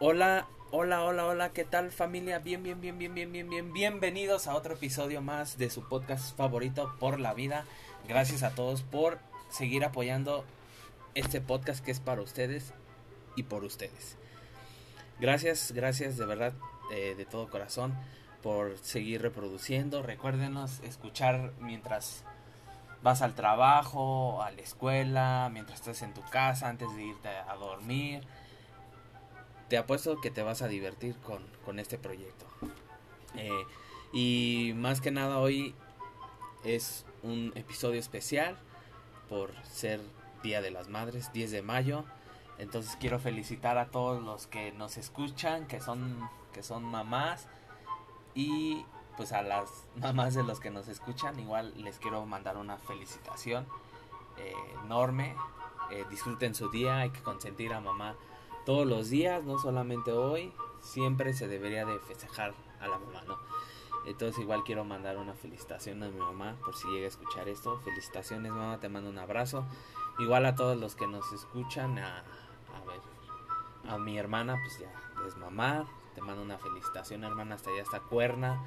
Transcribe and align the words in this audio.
Hola, 0.00 0.46
hola, 0.70 1.02
hola, 1.02 1.26
hola, 1.26 1.48
¿qué 1.50 1.64
tal 1.64 1.90
familia? 1.90 2.38
Bien, 2.38 2.62
bien, 2.62 2.80
bien, 2.80 2.96
bien, 2.96 3.12
bien, 3.12 3.32
bien, 3.32 3.50
bien, 3.50 3.72
bienvenidos 3.72 4.46
a 4.46 4.54
otro 4.54 4.74
episodio 4.74 5.20
más 5.22 5.58
de 5.58 5.70
su 5.70 5.88
podcast 5.88 6.36
favorito 6.36 6.94
por 7.00 7.18
la 7.18 7.34
vida. 7.34 7.64
Gracias 8.06 8.44
a 8.44 8.54
todos 8.54 8.82
por 8.82 9.18
seguir 9.50 9.84
apoyando 9.84 10.44
este 11.16 11.40
podcast 11.40 11.84
que 11.84 11.90
es 11.90 11.98
para 11.98 12.22
ustedes 12.22 12.74
y 13.34 13.42
por 13.42 13.64
ustedes. 13.64 14.16
Gracias, 15.18 15.72
gracias 15.72 16.16
de 16.16 16.26
verdad, 16.26 16.52
eh, 16.92 17.16
de 17.18 17.24
todo 17.24 17.50
corazón 17.50 17.92
por 18.40 18.78
seguir 18.78 19.20
reproduciendo. 19.20 20.04
Recuérdenos 20.04 20.78
escuchar 20.84 21.50
mientras 21.58 22.22
vas 23.02 23.20
al 23.20 23.34
trabajo, 23.34 24.44
a 24.44 24.52
la 24.52 24.60
escuela, 24.60 25.50
mientras 25.52 25.80
estás 25.80 26.02
en 26.02 26.14
tu 26.14 26.22
casa, 26.30 26.68
antes 26.68 26.94
de 26.94 27.02
irte 27.02 27.28
a 27.28 27.56
dormir. 27.56 28.22
Te 29.68 29.76
apuesto 29.76 30.20
que 30.20 30.30
te 30.30 30.42
vas 30.42 30.62
a 30.62 30.68
divertir 30.68 31.16
con, 31.16 31.42
con 31.64 31.78
este 31.78 31.98
proyecto. 31.98 32.46
Eh, 33.36 33.64
y 34.12 34.72
más 34.74 35.00
que 35.00 35.10
nada 35.10 35.38
hoy 35.38 35.74
es 36.64 37.04
un 37.22 37.52
episodio 37.54 38.00
especial 38.00 38.56
por 39.28 39.52
ser 39.64 40.00
Día 40.42 40.62
de 40.62 40.70
las 40.70 40.88
Madres, 40.88 41.32
10 41.32 41.50
de 41.50 41.62
mayo. 41.62 42.04
Entonces 42.58 42.96
quiero 42.98 43.18
felicitar 43.18 43.76
a 43.76 43.86
todos 43.86 44.22
los 44.22 44.46
que 44.46 44.72
nos 44.72 44.96
escuchan, 44.96 45.66
que 45.66 45.80
son, 45.80 46.28
que 46.54 46.62
son 46.62 46.84
mamás. 46.84 47.46
Y 48.34 48.84
pues 49.18 49.32
a 49.32 49.42
las 49.42 49.68
mamás 49.96 50.34
de 50.34 50.44
los 50.44 50.60
que 50.60 50.70
nos 50.70 50.88
escuchan, 50.88 51.38
igual 51.38 51.74
les 51.76 51.98
quiero 51.98 52.24
mandar 52.24 52.56
una 52.56 52.78
felicitación 52.78 53.66
eh, 54.38 54.54
enorme. 54.84 55.36
Eh, 55.90 56.04
disfruten 56.08 56.54
su 56.54 56.70
día, 56.70 56.98
hay 56.98 57.10
que 57.10 57.20
consentir 57.20 57.74
a 57.74 57.80
mamá 57.80 58.16
todos 58.68 58.86
los 58.86 59.08
días, 59.08 59.42
no 59.44 59.58
solamente 59.58 60.12
hoy. 60.12 60.52
Siempre 60.82 61.32
se 61.32 61.48
debería 61.48 61.86
de 61.86 61.98
festejar 62.00 62.52
a 62.80 62.86
la 62.86 62.98
mamá, 62.98 63.22
¿no? 63.26 63.38
Entonces 64.04 64.42
igual 64.42 64.62
quiero 64.62 64.84
mandar 64.84 65.16
una 65.16 65.32
felicitación 65.32 66.02
a 66.02 66.10
mi 66.10 66.20
mamá 66.20 66.54
por 66.62 66.76
si 66.76 66.86
llega 66.88 67.06
a 67.06 67.08
escuchar 67.08 67.48
esto. 67.48 67.80
Felicitaciones 67.80 68.52
mamá, 68.52 68.78
te 68.78 68.90
mando 68.90 69.08
un 69.08 69.16
abrazo. 69.16 69.64
Igual 70.18 70.44
a 70.44 70.54
todos 70.54 70.76
los 70.76 70.96
que 70.96 71.06
nos 71.06 71.32
escuchan, 71.32 71.98
a, 71.98 72.18
a 72.18 72.84
ver, 72.84 73.00
a 73.88 73.96
mi 73.96 74.18
hermana, 74.18 74.58
pues 74.62 74.80
ya 74.80 74.92
es 75.26 75.34
mamá. 75.38 75.86
Te 76.14 76.20
mando 76.20 76.42
una 76.42 76.58
felicitación 76.58 77.24
hermana, 77.24 77.54
hasta 77.54 77.70
allá 77.70 77.80
hasta 77.80 78.00
Cuerna. 78.00 78.62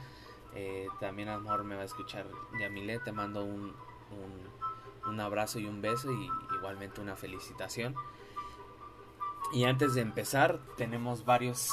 Eh, 0.55 0.87
también 0.99 1.29
a 1.29 1.37
me 1.37 1.75
va 1.75 1.83
a 1.83 1.85
escuchar 1.85 2.25
Yamile, 2.59 2.97
te 3.01 3.11
mando 3.11 3.43
un, 3.43 3.75
un, 4.09 5.11
un, 5.11 5.19
abrazo 5.19 5.59
y 5.59 5.67
un 5.67 5.79
beso 5.79 6.11
y 6.11 6.27
igualmente 6.55 7.01
una 7.01 7.15
felicitación. 7.15 7.93
Y 9.53 9.65
antes 9.65 9.93
de 9.93 10.01
empezar 10.01 10.59
tenemos 10.77 11.25
varios 11.25 11.69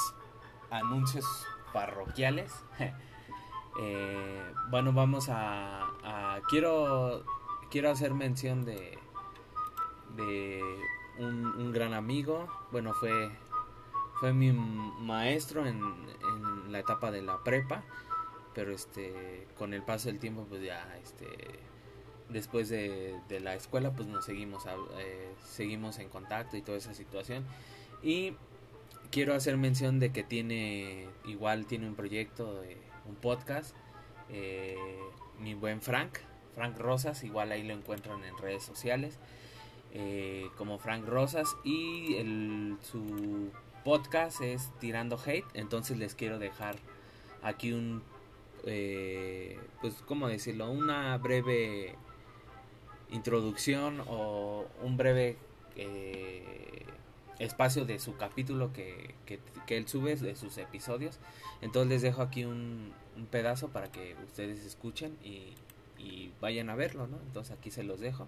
anuncios 0.69 1.25
parroquiales. 1.73 2.53
eh, 3.79 4.53
bueno, 4.69 4.93
vamos 4.93 5.27
a, 5.29 6.39
quiero 6.49 7.23
quiero 7.69 7.91
hacer 7.91 8.13
mención 8.13 8.65
de 8.65 8.97
de 10.15 10.61
un, 11.19 11.45
un 11.45 11.71
gran 11.71 11.93
amigo. 11.93 12.47
Bueno, 12.71 12.93
fue 12.93 13.31
fue 14.19 14.33
mi 14.33 14.51
maestro 14.51 15.65
en, 15.65 15.77
en 15.77 16.71
la 16.71 16.79
etapa 16.79 17.09
de 17.09 17.21
la 17.21 17.41
prepa 17.43 17.83
pero 18.53 18.73
este 18.73 19.47
con 19.57 19.73
el 19.73 19.83
paso 19.83 20.09
del 20.09 20.19
tiempo 20.19 20.45
pues 20.49 20.61
ya 20.61 20.97
este 21.01 21.27
después 22.29 22.69
de, 22.69 23.15
de 23.27 23.39
la 23.39 23.55
escuela 23.55 23.91
pues 23.91 24.07
nos 24.07 24.25
seguimos 24.25 24.63
eh, 24.99 25.33
seguimos 25.45 25.99
en 25.99 26.09
contacto 26.09 26.57
y 26.57 26.61
toda 26.61 26.77
esa 26.77 26.93
situación 26.93 27.45
y 28.03 28.33
quiero 29.11 29.33
hacer 29.33 29.57
mención 29.57 29.99
de 29.99 30.11
que 30.11 30.23
tiene 30.23 31.07
igual 31.25 31.65
tiene 31.65 31.87
un 31.87 31.95
proyecto 31.95 32.61
de 32.61 32.77
un 33.07 33.15
podcast 33.15 33.75
eh, 34.29 34.77
mi 35.39 35.53
buen 35.53 35.81
Frank 35.81 36.19
Frank 36.55 36.77
Rosas 36.77 37.23
igual 37.23 37.51
ahí 37.51 37.63
lo 37.63 37.73
encuentran 37.73 38.23
en 38.23 38.37
redes 38.37 38.63
sociales 38.63 39.17
eh, 39.91 40.49
como 40.55 40.77
Frank 40.77 41.05
Rosas 41.05 41.55
y 41.63 42.15
el, 42.15 42.77
su 42.81 43.51
podcast 43.83 44.41
es 44.41 44.71
tirando 44.79 45.19
hate 45.25 45.47
entonces 45.55 45.97
les 45.97 46.13
quiero 46.13 46.37
dejar 46.37 46.75
aquí 47.41 47.71
un 47.71 48.03
eh, 48.65 49.57
pues, 49.81 49.95
¿cómo 50.05 50.27
decirlo? 50.27 50.69
Una 50.69 51.17
breve 51.17 51.95
introducción 53.11 54.01
o 54.07 54.65
un 54.81 54.97
breve 54.97 55.37
eh, 55.75 56.85
espacio 57.39 57.85
de 57.85 57.99
su 57.99 58.17
capítulo 58.17 58.73
que, 58.73 59.15
que, 59.25 59.77
él 59.77 59.87
sube, 59.87 60.15
de 60.15 60.35
sus 60.35 60.57
episodios. 60.57 61.19
Entonces 61.61 61.89
les 61.89 62.01
dejo 62.01 62.21
aquí 62.21 62.45
un, 62.45 62.93
pedazo 63.31 63.67
para 63.69 63.91
que 63.91 64.15
ustedes 64.25 64.65
escuchen 64.65 65.17
y, 65.23 65.55
vayan 66.41 66.69
a 66.69 66.75
verlo. 66.75 67.07
Entonces 67.25 67.57
aquí 67.57 67.69
se 67.69 67.83
los 67.83 67.99
dejo. 67.99 68.25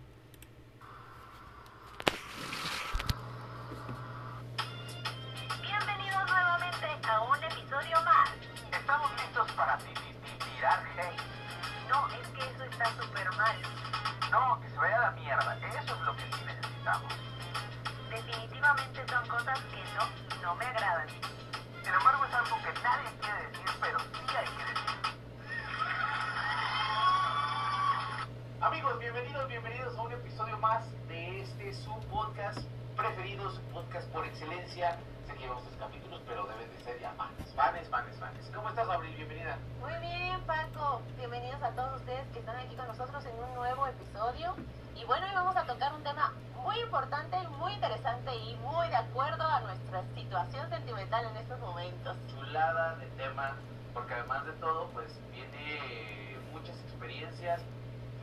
¿Cómo 38.49 38.69
estás, 38.69 38.89
Abril? 38.89 39.15
Bienvenida. 39.15 39.55
Muy 39.79 39.93
bien, 40.01 40.41
Paco. 40.41 41.01
Bienvenidos 41.15 41.61
a 41.61 41.69
todos 41.71 42.01
ustedes 42.01 42.27
que 42.33 42.39
están 42.39 42.57
aquí 42.57 42.75
con 42.75 42.87
nosotros 42.87 43.23
en 43.25 43.35
un 43.37 43.53
nuevo 43.53 43.85
episodio. 43.85 44.55
Y 44.95 45.05
bueno, 45.05 45.27
hoy 45.27 45.35
vamos 45.35 45.55
a 45.55 45.63
tocar 45.63 45.93
un 45.93 46.03
tema 46.03 46.33
muy 46.55 46.79
importante, 46.79 47.37
muy 47.59 47.73
interesante 47.73 48.35
y 48.35 48.55
muy 48.57 48.87
de 48.89 48.95
acuerdo 48.95 49.43
a 49.43 49.59
nuestra 49.61 50.03
situación 50.15 50.67
sentimental 50.69 51.25
en 51.25 51.37
estos 51.37 51.59
momentos. 51.59 52.17
Chulada 52.27 52.95
de 52.95 53.05
tema, 53.11 53.55
porque 53.93 54.15
además 54.15 54.45
de 54.45 54.53
todo, 54.53 54.89
pues 54.89 55.17
viene 55.31 56.39
muchas 56.51 56.77
experiencias. 56.81 57.61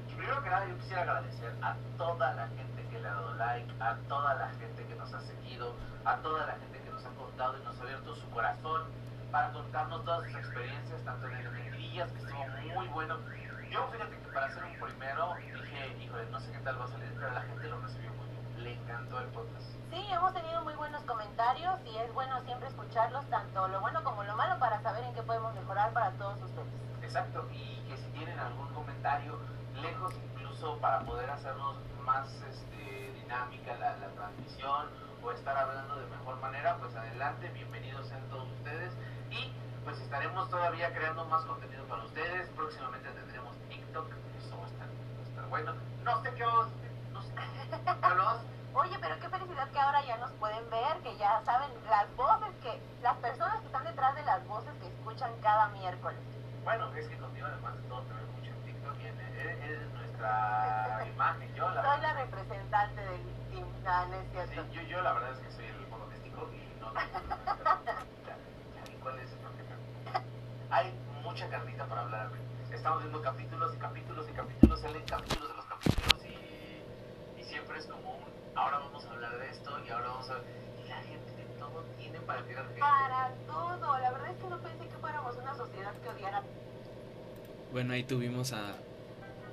Y 0.01 0.15
primero 0.15 0.43
que 0.43 0.51
nada, 0.51 0.67
yo 0.67 0.77
quisiera 0.79 1.03
agradecer 1.03 1.55
a 1.63 1.77
toda 1.97 2.35
la 2.35 2.49
gente 2.49 2.87
que 2.91 2.99
le 2.99 3.09
ha 3.09 3.15
dado 3.15 3.35
like, 3.37 3.73
a 3.81 3.95
toda 4.09 4.35
la 4.35 4.49
gente 4.51 4.85
que 4.85 4.95
nos 4.97 5.15
ha 5.15 5.21
seguido, 5.21 5.75
a 6.05 6.17
toda 6.17 6.45
la 6.45 6.55
gente 6.55 6.81
que 6.81 6.91
nos 6.91 7.05
ha 7.07 7.11
contado 7.11 7.57
y 7.57 7.63
nos 7.63 7.79
ha 7.79 7.83
abierto 7.83 8.15
su 8.17 8.29
corazón 8.31 9.08
para 9.31 9.53
contarnos 9.53 10.05
todas 10.05 10.25
sus 10.27 10.37
experiencias, 10.37 11.03
tanto 11.05 11.27
en 11.29 11.37
el 11.37 11.53
Negrillas, 11.53 12.11
que 12.13 12.19
estuvo 12.19 12.47
muy 12.75 12.89
bueno. 12.89 13.19
Yo, 13.71 13.87
fíjate 13.93 14.19
que 14.19 14.29
para 14.33 14.47
hacer 14.47 14.65
un 14.65 14.81
primero, 14.81 15.35
dije, 15.37 15.97
híjole, 16.03 16.27
no 16.31 16.41
sé 16.41 16.53
qué 16.53 16.59
tal 16.61 16.81
va 16.81 16.85
a 16.85 16.89
salir, 16.89 17.13
pero 17.15 17.31
la 17.33 17.43
gente 17.43 17.69
lo 17.69 17.81
recibió 17.81 18.11
muy 18.15 18.29
bien. 18.29 18.65
Le 18.65 18.73
encantó 18.75 19.21
el 19.21 19.27
podcast. 19.29 19.67
Sí, 19.91 20.07
hemos 20.11 20.33
tenido 20.33 20.63
muy 20.63 20.75
buenos 20.75 21.03
comentarios 21.03 21.79
y 21.85 21.97
es 21.97 22.13
bueno 22.15 22.41
siempre 22.43 22.69
escucharlos, 22.69 23.29
tanto 23.29 23.69
lo 23.69 23.81
bueno 23.81 24.03
como 24.03 24.25
lo 24.25 24.35
malo, 24.37 24.59
para 24.59 24.81
saber 24.81 25.05
en 25.05 25.15
qué 25.15 25.23
podemos 25.23 25.55
mejorar 25.55 25.93
para 25.93 26.11
todos 26.13 26.41
ustedes. 26.41 26.69
Exacto, 27.03 27.47
y 27.53 27.81
que 27.89 27.97
si 27.97 28.11
tienen 28.13 28.39
algún 28.39 28.73
comentario, 28.73 29.39
lejos 29.83 30.15
incluso 30.33 30.79
para 30.79 31.01
poder 31.01 31.29
hacernos 31.31 31.77
más 32.05 32.29
este, 32.49 33.13
dinámica 33.13 33.77
la, 33.77 33.97
la 33.99 34.09
transmisión 34.09 34.87
o 35.23 35.33
estar 35.33 35.57
hablando 35.57 35.97
de 35.97 36.07
mejor 36.07 36.41
manera, 36.41 36.77
pues 36.79 36.95
adelante, 36.97 37.49
bienvenidos 37.49 38.07
sean 38.07 38.23
todos 38.31 38.49
ustedes 38.59 38.93
y 39.31 39.53
pues 39.85 39.99
estaremos 40.01 40.49
todavía 40.51 40.93
creando 40.95 41.25
más 41.27 41.45
contenido 41.45 41.85
para 41.85 42.05
ustedes. 42.05 42.49
Próximamente 42.51 43.09
tendremos 43.11 43.55
TikTok, 43.69 44.07
eso 44.39 44.59
va 44.59 44.65
a 44.65 44.69
estar, 44.69 44.89
va 44.89 45.25
a 45.25 45.29
estar 45.29 45.47
bueno. 45.49 45.75
No 46.05 46.23
sé 46.23 46.33
qué 46.35 46.45
vamos, 46.45 46.69
no 47.13 47.23
sé 47.23 47.33
los... 48.17 48.41
Oye, 48.75 48.97
pero 49.01 49.19
qué 49.19 49.29
felicidad 49.29 49.69
que 49.71 49.81
ahora 49.81 50.05
ya 50.05 50.17
nos 50.19 50.31
pueden 50.33 50.69
ver, 50.71 50.99
que 51.03 51.17
ya 51.17 51.43
saben 51.45 51.71
las 51.89 52.15
voces, 52.17 52.49
que 52.63 52.81
las 53.03 53.17
personas 53.17 53.59
que 53.61 53.67
están 53.67 53.85
detrás 53.85 54.15
de 54.15 54.23
las 54.23 54.47
voces 54.47 54.73
que 54.81 54.87
escuchan 54.87 55.33
cada 55.43 55.69
miércoles. 55.69 56.19
Bueno, 56.65 56.93
es 56.95 57.09
que 57.09 57.17
contigo 57.17 57.47
además 57.47 57.75
de 57.77 57.83
todo 57.89 58.03
te 58.03 58.13
mucho 58.15 58.51
en 58.51 58.63
TikTok 58.65 58.95
y 59.01 59.07
eres, 59.07 59.63
eres 59.63 59.91
nuestra 59.95 61.07
imagen. 61.15 61.55
Yo, 61.55 61.69
la 61.71 61.83
soy 61.83 62.01
la 62.03 62.13
representante 62.13 63.01
del 63.01 63.23
team, 63.51 63.67
no, 63.83 64.07
no 64.07 64.15
es 64.15 64.31
cierto. 64.33 64.53
Sí, 64.53 64.61
yo, 64.73 64.83
yo 64.83 65.01
la 65.01 65.13
verdad 65.15 65.33
es 65.33 65.39
que 65.39 65.51
soy 65.53 65.65
el 65.65 65.87
monotéstico 65.89 66.51
y 66.53 66.79
no 66.81 66.93
cuál 69.03 69.19
es 69.19 69.33
el 69.33 69.39
problema. 69.39 69.77
Hay 70.71 70.93
mucha 71.39 71.51
carnita 71.51 71.87
para 71.87 72.01
hablar. 72.01 72.31
Estamos 72.75 73.01
viendo 73.01 73.23
capítulos 73.23 73.73
y 73.73 73.79
capítulos 73.79 74.27
y 74.29 74.33
capítulos, 74.33 74.81
salen 74.81 75.03
capítulos 75.05 75.49
de 75.49 75.55
los 75.55 75.65
capítulos 75.67 76.25
y, 76.25 77.41
y 77.41 77.45
siempre 77.45 77.79
es 77.79 77.87
como 77.87 78.17
un, 78.17 78.25
ahora 78.57 78.79
vamos 78.79 79.05
a 79.05 79.11
hablar 79.13 79.39
de 79.39 79.49
esto 79.49 79.71
y 79.87 79.89
ahora 79.89 80.09
vamos 80.09 80.31
a... 80.31 80.41
Y 80.85 80.89
la 80.89 80.97
gente 80.97 81.31
de 81.37 81.45
todo 81.61 81.85
tiene 81.97 82.19
para 82.23 82.43
tirar 82.43 82.65
hate. 82.65 82.81
Para 82.81 83.31
todo. 83.47 83.99
La 84.01 84.11
verdad 84.11 84.31
es 84.33 84.43
que 84.43 84.49
no 84.49 84.59
pensé 84.59 84.89
que 84.89 84.97
fuéramos 84.97 85.37
una 85.37 85.55
sociedad 85.55 85.93
que 86.03 86.09
odiara. 86.09 86.43
Bueno, 87.71 87.93
ahí 87.93 88.03
tuvimos 88.03 88.53
a, 88.53 88.73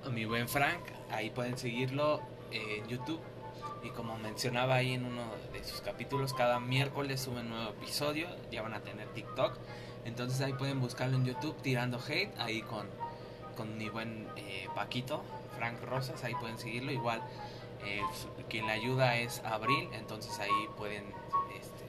a 0.04 0.10
mi 0.10 0.26
buen 0.26 0.50
Frank. 0.50 0.82
Ahí 1.12 1.30
pueden 1.30 1.56
seguirlo 1.56 2.20
en 2.50 2.88
YouTube. 2.88 3.22
Y 3.84 3.92
como 3.92 4.18
mencionaba 4.18 4.74
ahí 4.74 4.96
en 4.96 5.06
uno 5.06 5.22
de 5.54 5.64
sus 5.64 5.82
capítulos, 5.82 6.34
cada 6.34 6.60
miércoles 6.60 7.22
sube 7.22 7.42
un 7.42 7.50
nuevo 7.50 7.70
episodio. 7.70 8.28
Ya 8.50 8.64
van 8.64 8.74
a 8.74 8.80
tener 8.80 9.08
TikTok. 9.10 9.56
Entonces 10.06 10.40
ahí 10.42 10.54
pueden 10.54 10.80
buscarlo 10.80 11.18
en 11.18 11.25
YouTube 11.25 11.56
tirando 11.62 12.00
hate. 12.00 12.31
Ahí 12.40 12.62
con, 12.62 12.88
con 13.57 13.78
mi 13.78 13.90
buen 13.90 14.28
eh, 14.38 14.68
Paquito, 14.75 15.24
Frank 15.57 15.81
Rosas. 15.84 16.24
Ahí 16.24 16.36
pueden 16.36 16.57
seguirlo. 16.57 16.92
Igual 16.92 17.22
eh, 17.84 18.02
quien 18.48 18.68
le 18.68 18.74
ayuda 18.74 19.18
es 19.18 19.44
Abril. 19.44 19.90
Entonces 19.94 20.40
ahí 20.40 20.69
pueden 20.78 21.04
este, 21.60 21.86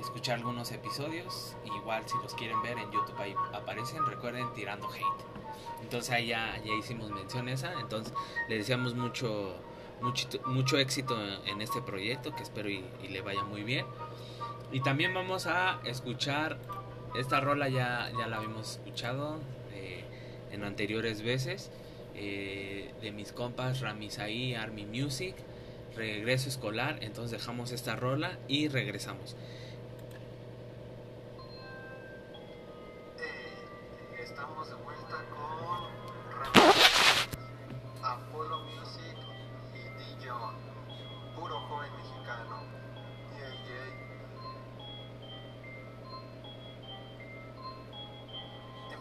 escuchar 0.00 0.36
algunos 0.36 0.70
episodios. 0.70 1.56
Igual 1.64 2.06
si 2.06 2.16
los 2.22 2.34
quieren 2.34 2.60
ver 2.62 2.78
en 2.78 2.90
YouTube 2.92 3.18
ahí 3.18 3.34
aparecen. 3.54 4.04
Recuerden 4.06 4.52
tirando 4.54 4.88
hate. 4.92 5.24
Entonces 5.82 6.10
ahí 6.10 6.26
ya, 6.26 6.60
ya 6.62 6.74
hicimos 6.74 7.10
mención 7.10 7.48
esa. 7.48 7.72
Entonces 7.80 8.12
le 8.48 8.58
deseamos 8.58 8.94
mucho, 8.94 9.56
mucho, 10.02 10.28
mucho 10.44 10.76
éxito 10.76 11.16
en 11.46 11.62
este 11.62 11.80
proyecto 11.80 12.36
que 12.36 12.42
espero 12.42 12.68
y 12.68 12.84
le 13.08 13.22
vaya 13.22 13.44
muy 13.44 13.62
bien. 13.62 13.86
Y 14.70 14.80
también 14.80 15.14
vamos 15.14 15.46
a 15.46 15.80
escuchar 15.84 16.58
esta 17.18 17.40
rola 17.40 17.68
ya, 17.68 18.10
ya 18.16 18.28
la 18.28 18.36
habíamos 18.36 18.72
escuchado 18.72 19.38
eh, 19.74 20.04
en 20.52 20.62
anteriores 20.64 21.22
veces 21.22 21.70
eh, 22.14 22.92
de 23.00 23.10
mis 23.10 23.32
compas 23.32 23.80
Ramisaí 23.80 24.54
Army 24.54 24.86
Music 24.86 25.34
regreso 25.96 26.48
escolar 26.48 26.98
entonces 27.00 27.32
dejamos 27.32 27.72
esta 27.72 27.96
rola 27.96 28.38
y 28.46 28.68
regresamos 28.68 29.36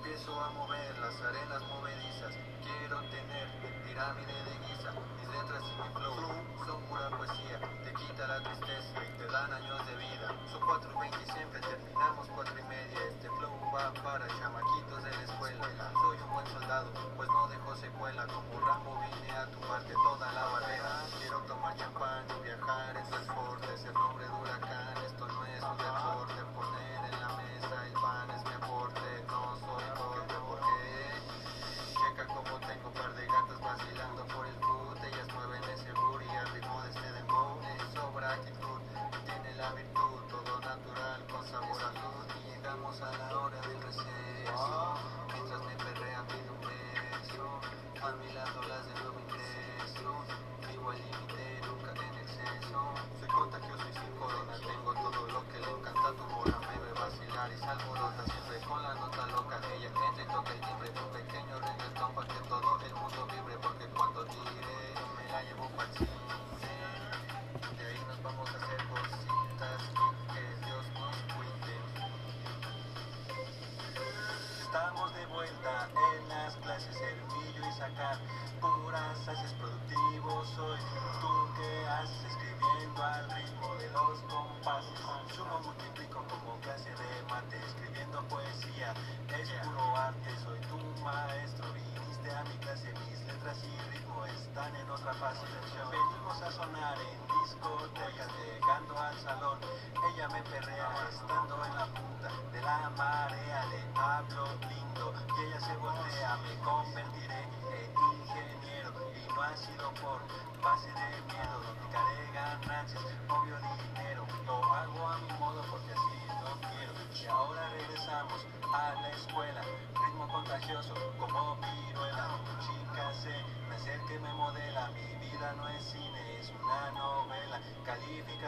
Empiezo 0.08 0.40
a 0.40 0.50
mover 0.52 0.98
las 1.00 1.22
arenas 1.22 1.62
movedizas. 1.68 2.34
Quiero 2.64 2.98
tener 3.12 3.48
pirámide 3.84 4.32
de 4.32 4.56
guisa. 4.64 4.96
Mis 5.20 5.28
letras 5.28 5.64
y 5.68 5.82
mi 5.82 5.90
flow 6.00 6.16
son 6.66 6.82
pura 6.88 7.10
poesía. 7.10 7.60
Te 7.84 7.92
quita 7.92 8.26
la 8.26 8.42
tristeza 8.42 9.04
y 9.04 9.18
te 9.18 9.28
dan 9.28 9.52
años 9.52 9.86
de 9.86 9.96
vida. 9.98 10.34
Son 10.50 10.62
cuatro 10.66 10.90
y 10.96 11.00
veinte 11.02 11.18
y 11.28 11.32
siempre 11.34 11.60
terminamos 11.60 12.26
cuatro 12.34 12.58
y 12.58 12.64
media. 12.64 13.00
Este 13.04 13.28
flow 13.28 13.52
va 13.76 13.92
para 14.02 14.28
chamaquitos 14.40 15.04
de 15.04 15.12
la 15.12 15.24
escuela. 15.24 15.92
Soy 15.92 16.18
un 16.24 16.30
buen 16.32 16.48
soldado, 16.56 16.90
pues 17.18 17.28
no 17.28 17.48
dejo 17.50 17.76
secuela. 17.76 18.28
Como 18.28 18.66
Rambo 18.66 18.98
vine 19.12 19.32
a 19.36 19.46
tumbarte 19.52 19.92
toda 19.92 20.32
la 20.32 20.46
barrera. 20.56 21.04
Quiero 21.20 21.40
tomar 21.42 21.76
champán 21.76 22.24
y 22.32 22.44
viajar 22.44 22.96
en 22.96 23.10
transporte. 23.10 23.78
Ser 23.78 23.94
nombre 23.94 24.24
de 24.24 24.32
huracán, 24.32 24.87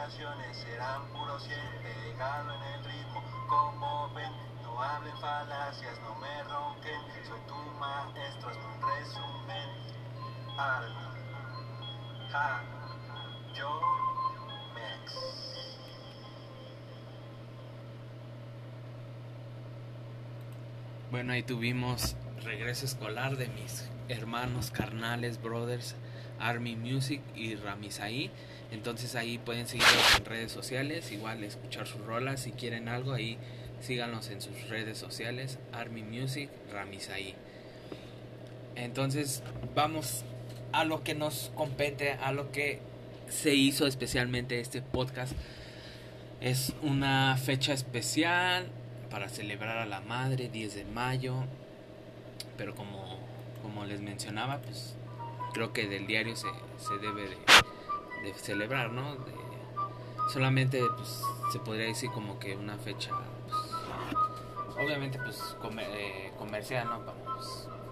Serán 0.08 1.06
puro 1.12 1.38
100. 1.38 1.58
Pegado 1.82 2.54
en 2.54 2.62
el 2.62 2.84
ritmo, 2.84 3.22
como 3.46 4.12
ven. 4.14 4.32
No 4.62 4.82
hablen 4.82 5.16
falacias, 5.18 6.00
no 6.00 6.14
me 6.14 6.42
ronquen. 6.44 7.00
Soy 7.28 7.40
tu 7.46 7.54
maestro, 7.78 8.50
es 8.50 8.56
un 8.56 8.80
resumen. 8.80 9.68
Army, 10.56 10.94
ha, 12.32 12.62
yo, 13.54 13.80
Mex. 14.74 15.12
Bueno, 21.10 21.34
ahí 21.34 21.42
tuvimos 21.42 22.16
regreso 22.42 22.86
escolar 22.86 23.36
de 23.36 23.48
mis 23.48 23.90
hermanos, 24.08 24.70
carnales, 24.70 25.40
brothers, 25.42 25.94
Army 26.40 26.76
Music 26.76 27.20
y 27.34 27.54
Ramisaí. 27.54 28.30
Entonces 28.72 29.14
ahí 29.14 29.38
pueden 29.38 29.66
seguirlos 29.66 30.16
en 30.18 30.24
redes 30.24 30.52
sociales, 30.52 31.10
igual 31.12 31.42
escuchar 31.44 31.86
sus 31.86 32.00
rolas. 32.02 32.40
Si 32.40 32.52
quieren 32.52 32.88
algo, 32.88 33.12
ahí 33.12 33.38
síganos 33.80 34.30
en 34.30 34.40
sus 34.40 34.68
redes 34.68 34.98
sociales, 34.98 35.58
Army 35.72 36.02
Music, 36.02 36.50
Ramisaí. 36.72 37.34
Entonces 38.76 39.42
vamos 39.74 40.24
a 40.72 40.84
lo 40.84 41.02
que 41.02 41.14
nos 41.14 41.50
compete, 41.54 42.12
a 42.12 42.32
lo 42.32 42.52
que 42.52 42.80
se 43.28 43.54
hizo 43.54 43.86
especialmente 43.86 44.60
este 44.60 44.82
podcast. 44.82 45.32
Es 46.40 46.72
una 46.82 47.36
fecha 47.36 47.72
especial 47.72 48.68
para 49.10 49.28
celebrar 49.28 49.78
a 49.78 49.86
la 49.86 50.00
madre, 50.00 50.48
10 50.48 50.74
de 50.74 50.84
mayo. 50.84 51.44
Pero 52.56 52.74
como, 52.74 53.18
como 53.62 53.84
les 53.84 54.00
mencionaba, 54.00 54.58
pues 54.58 54.94
creo 55.52 55.72
que 55.72 55.86
del 55.88 56.06
diario 56.06 56.36
se, 56.36 56.48
se 56.78 56.98
debe 56.98 57.28
de, 58.22 58.34
celebrar, 58.34 58.90
¿no? 58.90 59.14
De- 59.16 59.40
solamente 60.32 60.82
pues, 60.96 61.22
se 61.52 61.58
podría 61.58 61.86
decir 61.86 62.10
como 62.12 62.38
que 62.38 62.56
una 62.56 62.76
fecha, 62.78 63.12
pues, 63.48 64.84
obviamente 64.84 65.18
pues 65.18 65.56
comer- 65.60 65.90
eh, 65.92 66.32
comercial, 66.38 66.88
¿no? 66.88 67.00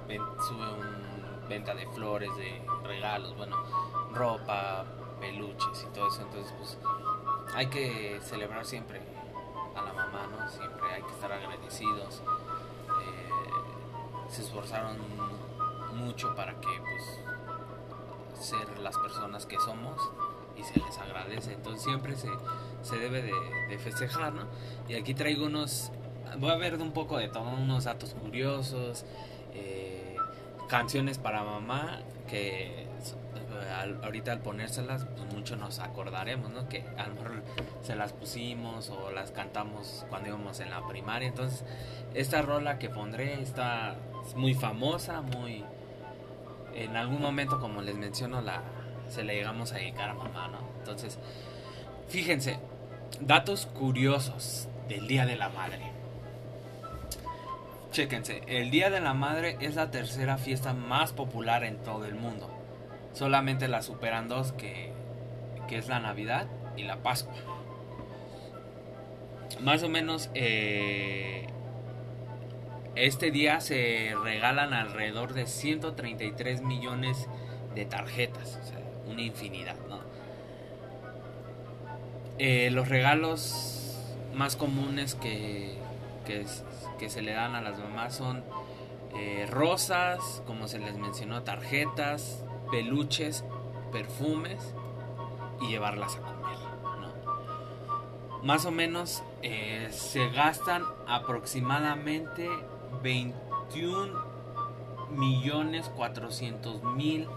Ven- 0.06 0.22
sube 0.48 0.72
un 0.72 1.48
venta 1.48 1.74
de 1.74 1.86
flores, 1.88 2.30
de 2.36 2.62
regalos, 2.84 3.36
bueno, 3.36 3.56
ropa, 4.12 4.84
peluches 5.20 5.86
y 5.88 5.94
todo 5.94 6.08
eso, 6.08 6.22
entonces 6.22 6.52
pues 6.58 6.78
hay 7.54 7.66
que 7.68 8.20
celebrar 8.22 8.64
siempre 8.64 9.00
a 9.74 9.82
la 9.82 9.92
mamá, 9.92 10.26
¿no? 10.30 10.48
Siempre 10.48 10.92
hay 10.92 11.02
que 11.02 11.10
estar 11.10 11.32
agradecidos. 11.32 12.22
Eh, 13.02 13.30
se 14.28 14.42
esforzaron 14.42 14.96
mucho 15.94 16.34
para 16.34 16.52
que 16.60 16.68
pues 16.68 17.20
ser 18.40 18.78
las 18.78 18.96
personas 18.98 19.46
que 19.46 19.56
somos 19.64 20.00
y 20.56 20.62
se 20.62 20.80
les 20.80 20.98
agradece. 20.98 21.52
Entonces 21.52 21.82
siempre 21.82 22.16
se, 22.16 22.28
se 22.82 22.96
debe 22.98 23.22
de, 23.22 23.78
festejar, 23.78 24.32
¿no? 24.32 24.46
Y 24.88 24.94
aquí 24.94 25.14
traigo 25.14 25.46
unos, 25.46 25.92
voy 26.38 26.50
a 26.50 26.56
ver 26.56 26.74
un 26.76 26.92
poco 26.92 27.18
de 27.18 27.28
todo, 27.28 27.48
unos 27.50 27.84
datos 27.84 28.14
curiosos, 28.14 29.04
eh, 29.54 30.16
canciones 30.68 31.18
para 31.18 31.44
mamá 31.44 32.00
que 32.26 32.86
al- 33.80 34.02
ahorita 34.04 34.32
al 34.32 34.40
ponérselas 34.40 35.04
pues 35.16 35.32
mucho 35.32 35.56
nos 35.56 35.78
acordaremos, 35.78 36.50
¿no? 36.50 36.68
Que 36.68 36.84
a 36.98 37.06
lo 37.06 37.14
mejor 37.14 37.42
se 37.82 37.94
las 37.96 38.12
pusimos 38.12 38.90
o 38.90 39.10
las 39.10 39.30
cantamos 39.30 40.04
cuando 40.10 40.28
íbamos 40.28 40.60
en 40.60 40.70
la 40.70 40.86
primaria, 40.86 41.28
entonces 41.28 41.64
esta 42.14 42.42
rola 42.42 42.78
que 42.78 42.88
pondré 42.90 43.40
está 43.40 43.96
muy 44.34 44.54
famosa, 44.54 45.22
muy 45.22 45.64
en 46.84 46.96
algún 46.96 47.20
momento 47.20 47.60
como 47.60 47.82
les 47.82 47.96
menciono 47.96 48.40
la 48.40 48.62
se 49.08 49.24
la 49.24 49.32
llegamos 49.32 49.72
a 49.72 49.76
dedicar 49.76 50.10
a 50.10 50.14
mamá, 50.14 50.48
¿no? 50.48 50.58
Entonces, 50.78 51.18
fíjense, 52.08 52.58
datos 53.20 53.66
curiosos 53.66 54.68
del 54.88 55.06
Día 55.06 55.26
de 55.26 55.36
la 55.36 55.48
Madre. 55.48 55.80
Chéquense, 57.90 58.42
el 58.46 58.70
Día 58.70 58.90
de 58.90 59.00
la 59.00 59.14
Madre 59.14 59.56
es 59.60 59.74
la 59.74 59.90
tercera 59.90 60.36
fiesta 60.36 60.74
más 60.74 61.12
popular 61.12 61.64
en 61.64 61.78
todo 61.78 62.04
el 62.04 62.14
mundo. 62.14 62.50
Solamente 63.14 63.66
la 63.66 63.82
superan 63.82 64.28
dos 64.28 64.52
que, 64.52 64.92
que 65.68 65.78
es 65.78 65.88
la 65.88 66.00
Navidad 66.00 66.46
y 66.76 66.84
la 66.84 66.98
Pascua. 66.98 67.34
Más 69.60 69.82
o 69.82 69.88
menos 69.88 70.30
eh, 70.34 71.46
este 73.06 73.30
día 73.30 73.60
se 73.60 74.14
regalan 74.22 74.74
alrededor 74.74 75.32
de 75.32 75.46
133 75.46 76.62
millones 76.62 77.28
de 77.74 77.84
tarjetas, 77.84 78.58
una 79.06 79.22
infinidad, 79.22 79.76
¿no? 79.88 80.00
Eh, 82.38 82.70
los 82.70 82.88
regalos 82.88 83.96
más 84.34 84.56
comunes 84.56 85.14
que, 85.16 85.76
se 87.08 87.22
le 87.22 87.32
dan 87.32 87.54
a 87.54 87.62
las 87.62 87.78
mamás 87.78 88.16
son 88.16 88.44
eh, 89.16 89.46
rosas, 89.48 90.42
como 90.46 90.68
se 90.68 90.78
les 90.78 90.96
mencionó, 90.96 91.42
tarjetas, 91.42 92.44
peluches, 92.70 93.44
perfumes 93.92 94.74
y 95.60 95.68
llevarlas 95.68 96.16
a 96.16 96.20
comer. 96.20 96.58
Más 98.42 98.66
o 98.66 98.70
menos 98.70 99.24
eh, 99.42 99.88
se 99.90 100.28
gastan 100.28 100.84
aproximadamente 101.08 102.48
21 103.02 104.38
millones 105.10 105.90
400 105.96 106.82
mil 106.82 107.28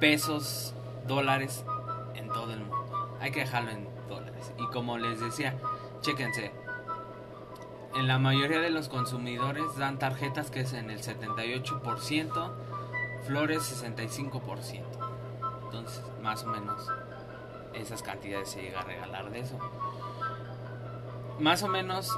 pesos, 0.00 0.74
dólares 1.06 1.64
en 2.14 2.28
todo 2.28 2.52
el 2.52 2.60
mundo. 2.60 3.16
Hay 3.20 3.30
que 3.30 3.40
dejarlo 3.40 3.70
en 3.70 3.88
dólares. 4.08 4.52
Y 4.58 4.66
como 4.72 4.98
les 4.98 5.20
decía, 5.20 5.56
chéquense. 6.00 6.52
En 7.94 8.06
la 8.06 8.18
mayoría 8.18 8.60
de 8.60 8.70
los 8.70 8.88
consumidores 8.88 9.76
dan 9.78 9.98
tarjetas 9.98 10.50
que 10.50 10.60
es 10.60 10.74
en 10.74 10.90
el 10.90 11.00
78%, 11.00 12.52
flores 13.26 13.82
65%. 13.82 14.82
Entonces, 15.64 16.02
más 16.22 16.44
o 16.44 16.48
menos 16.48 16.88
esas 17.72 18.02
cantidades 18.02 18.50
se 18.50 18.62
llega 18.62 18.80
a 18.80 18.84
regalar 18.84 19.30
de 19.30 19.40
eso. 19.40 19.58
Más 21.38 21.62
o 21.62 21.68
menos 21.68 22.10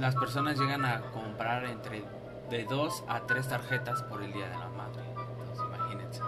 las 0.00 0.16
personas 0.16 0.58
llegan 0.58 0.84
a 0.84 1.02
comprar 1.12 1.64
entre 1.64 2.02
de 2.48 2.64
2 2.64 3.04
a 3.06 3.26
3 3.26 3.48
tarjetas 3.48 4.02
por 4.02 4.22
el 4.22 4.32
Día 4.32 4.48
de 4.48 4.58
la 4.58 4.68
Madre. 4.68 5.02
Entonces, 5.06 5.64
imagínense. 5.64 6.20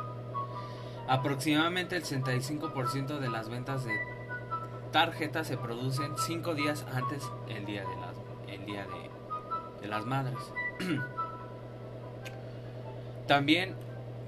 Aproximadamente 1.08 1.96
el 1.96 2.04
65% 2.04 3.18
de 3.18 3.28
las 3.28 3.48
ventas 3.48 3.84
de 3.84 3.94
tarjetas 4.92 5.46
se 5.46 5.56
producen 5.56 6.16
5 6.16 6.54
días 6.54 6.86
antes 6.92 7.24
el 7.48 7.64
día 7.64 7.80
de 7.80 7.96
las, 7.96 8.16
el 8.46 8.66
día 8.66 8.86
de, 8.86 9.80
de 9.80 9.88
las 9.88 10.04
madres. 10.04 10.38
También 13.26 13.74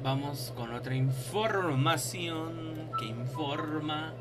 vamos 0.03 0.53
con 0.57 0.73
otra 0.73 0.95
información 0.95 2.91
que 2.99 3.05
informa. 3.05 4.15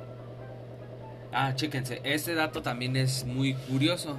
Ah, 1.31 1.55
chéquense, 1.55 2.01
este 2.03 2.35
dato 2.35 2.61
también 2.61 2.95
es 2.95 3.25
muy 3.25 3.53
curioso. 3.53 4.17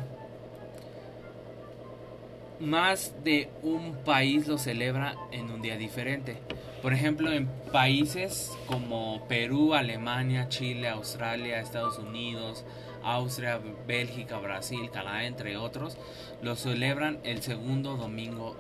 Más 2.61 3.14
de 3.25 3.50
un 3.62 3.94
país 4.04 4.46
lo 4.46 4.58
celebra 4.58 5.16
en 5.32 5.50
un 5.50 5.61
día 5.61 5.76
diferente. 5.76 6.37
Por 6.82 6.92
ejemplo, 6.92 7.32
en 7.32 7.49
países 7.73 8.52
como 8.66 9.26
Perú, 9.26 9.75
Alemania, 9.75 10.49
Chile, 10.49 10.88
Australia, 10.88 11.58
Estados 11.58 11.99
Unidos, 11.99 12.64
Austria, 13.02 13.61
Bélgica, 13.87 14.38
Brasil, 14.38 14.90
Canadá, 14.92 15.25
entre 15.25 15.56
otros, 15.56 15.99
lo 16.42 16.56
celebran 16.56 17.18
el 17.25 17.42
segundo 17.42 17.96
domingo 17.96 18.56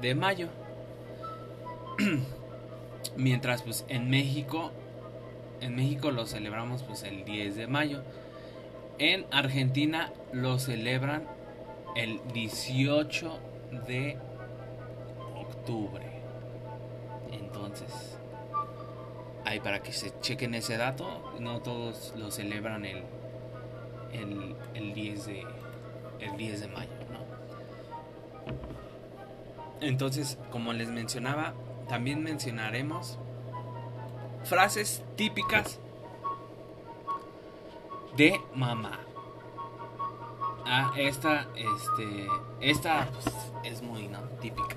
de 0.00 0.14
mayo. 0.14 0.48
Mientras 3.16 3.62
pues 3.62 3.84
en 3.88 4.10
México, 4.10 4.72
en 5.60 5.76
México 5.76 6.10
lo 6.10 6.26
celebramos 6.26 6.82
pues 6.82 7.02
el 7.04 7.24
10 7.24 7.54
de 7.56 7.66
mayo. 7.66 8.02
En 8.98 9.26
Argentina 9.30 10.12
lo 10.32 10.58
celebran 10.58 11.37
el 11.98 12.20
18 12.32 13.40
de 13.88 14.16
octubre. 15.34 16.06
Entonces, 17.32 18.16
ahí 19.44 19.58
para 19.58 19.82
que 19.82 19.92
se 19.92 20.12
chequen 20.20 20.54
ese 20.54 20.76
dato, 20.76 21.34
no 21.40 21.60
todos 21.60 22.14
lo 22.16 22.30
celebran 22.30 22.84
el, 22.84 23.02
el, 24.12 24.54
el 24.74 24.94
10 24.94 25.26
de 25.26 25.46
el 26.20 26.36
10 26.36 26.60
de 26.60 26.68
mayo, 26.68 26.90
¿no? 27.10 27.18
Entonces, 29.80 30.38
como 30.52 30.72
les 30.72 30.88
mencionaba, 30.90 31.54
también 31.88 32.22
mencionaremos 32.22 33.18
frases 34.44 35.02
típicas 35.16 35.80
de 38.16 38.40
mamá. 38.54 39.07
Ah, 40.70 40.92
esta, 40.96 41.46
este, 41.54 42.28
esta 42.60 43.08
pues, 43.10 43.34
es 43.64 43.80
muy, 43.80 44.06
¿no? 44.06 44.18
Típica. 44.38 44.76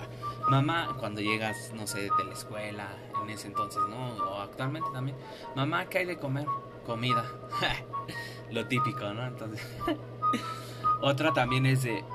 Mamá, 0.49 0.95
cuando 0.97 1.19
llegas, 1.19 1.73
no 1.75 1.85
sé, 1.85 2.03
de 2.03 2.23
la 2.25 2.31
escuela, 2.31 2.87
en 3.21 3.29
ese 3.29 3.47
entonces, 3.47 3.81
¿no? 3.89 4.15
O 4.23 4.39
actualmente 4.39 4.87
también. 4.93 5.17
Mamá, 5.53 5.87
¿qué 5.87 5.99
hay 5.99 6.05
de 6.05 6.17
comer? 6.17 6.45
Comida. 6.85 7.25
Lo 8.51 8.67
típico, 8.67 9.13
¿no? 9.13 9.25
Entonces. 9.27 9.61
Otra 11.01 11.33
también 11.33 11.65
es 11.65 11.83
de. 11.83 12.05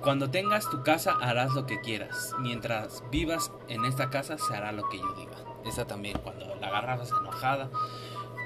Cuando 0.00 0.30
tengas 0.30 0.70
tu 0.70 0.82
casa 0.82 1.18
harás 1.20 1.52
lo 1.52 1.66
que 1.66 1.82
quieras. 1.82 2.34
Mientras 2.38 3.04
vivas 3.10 3.52
en 3.68 3.84
esta 3.84 4.08
casa 4.08 4.38
se 4.38 4.56
hará 4.56 4.72
lo 4.72 4.88
que 4.88 4.96
yo 4.96 5.12
diga. 5.12 5.36
Esa 5.66 5.86
también, 5.86 6.18
cuando 6.22 6.54
la 6.56 6.68
agarrabas 6.68 7.10
enojada. 7.10 7.68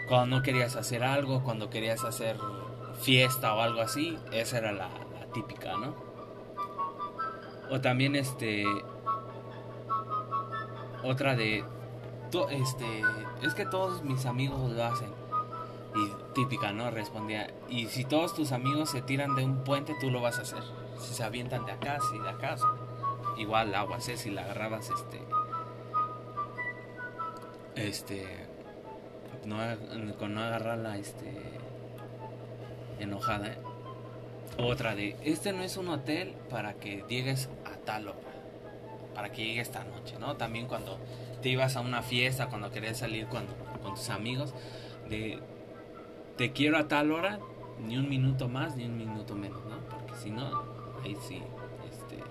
Cuando 0.09 0.37
no 0.37 0.43
querías 0.43 0.75
hacer 0.75 1.05
algo, 1.05 1.45
cuando 1.45 1.71
querías 1.71 2.05
hacer 2.05 2.37
fiesta 3.05 3.55
o 3.55 3.61
algo 3.61 3.81
así, 3.83 4.19
esa 4.33 4.59
era 4.59 4.73
la, 4.73 4.89
típica, 5.33 5.77
¿no? 5.77 5.95
O 7.71 7.81
también 7.81 8.15
este 8.17 8.65
otra 11.03 11.35
de 11.37 11.65
to- 12.31 12.49
este 12.49 13.03
es 13.43 13.55
que 13.55 13.67
todos 13.67 14.03
mis 14.03 14.25
amigos 14.27 14.71
lo 14.71 14.85
hacen. 14.85 15.13
Y 15.97 16.33
típica, 16.35 16.73
¿no? 16.73 16.91
Respondía, 16.91 17.53
y 17.69 17.87
si 17.87 18.05
todos 18.05 18.35
tus 18.35 18.51
amigos 18.51 18.91
se 18.91 19.01
tiran 19.03 19.37
de 19.37 19.45
un 19.45 19.63
puente, 19.63 19.95
tú 20.01 20.11
lo 20.11 20.21
vas 20.21 20.39
a 20.39 20.43
hacer. 20.43 20.63
Si 20.99 21.15
se 21.15 21.23
avientan 21.23 21.67
de 21.67 21.73
acá, 21.73 21.99
si 22.11 22.19
de 22.19 22.29
acá, 22.29 22.57
igual 23.37 23.73
aguas, 23.75 24.09
¿eh? 24.09 24.17
Si 24.17 24.31
la 24.31 24.43
agarrabas 24.43 24.91
este 24.91 25.21
este 27.77 28.47
no, 29.45 29.57
con 30.19 30.35
no 30.35 30.43
agarrarla 30.43 30.97
este 30.97 31.61
enojada 32.99 33.57
otra 34.59 34.95
de 34.95 35.17
este 35.25 35.53
no 35.53 35.63
es 35.63 35.77
un 35.77 35.89
hotel 35.89 36.35
para 36.51 36.75
que 36.75 37.05
llegues 37.09 37.49
a 37.65 37.77
tal 37.85 38.09
hora 38.09 38.19
para 39.15 39.33
que 39.33 39.45
llegue 39.45 39.61
esta 39.61 39.85
noche 39.85 40.17
no 40.19 40.37
también 40.37 40.67
cuando 40.67 40.99
te 41.43 41.49
ibas 41.49 41.77
a 41.77 41.81
una 41.81 42.03
fiesta 42.03 42.49
cuando 42.49 42.71
querías 42.71 42.99
salir 42.99 43.27
con, 43.27 43.45
con 43.83 43.95
tus 43.95 44.11
amigos 44.11 44.55
de 45.09 45.41
te 46.37 46.53
quiero 46.53 46.79
a 46.79 46.89
tal 46.89 47.13
hora 47.13 47.41
ni 47.85 47.97
un 47.97 48.09
minuto 48.09 48.49
más 48.49 48.77
ni 48.77 48.85
un 48.85 48.97
minuto 48.97 49.35
menos 49.35 49.65
no 49.65 49.79
porque 49.89 50.15
si 50.21 50.31
no 50.31 50.63
ahí 51.03 51.17
sí 51.27 51.43
este 51.91 52.23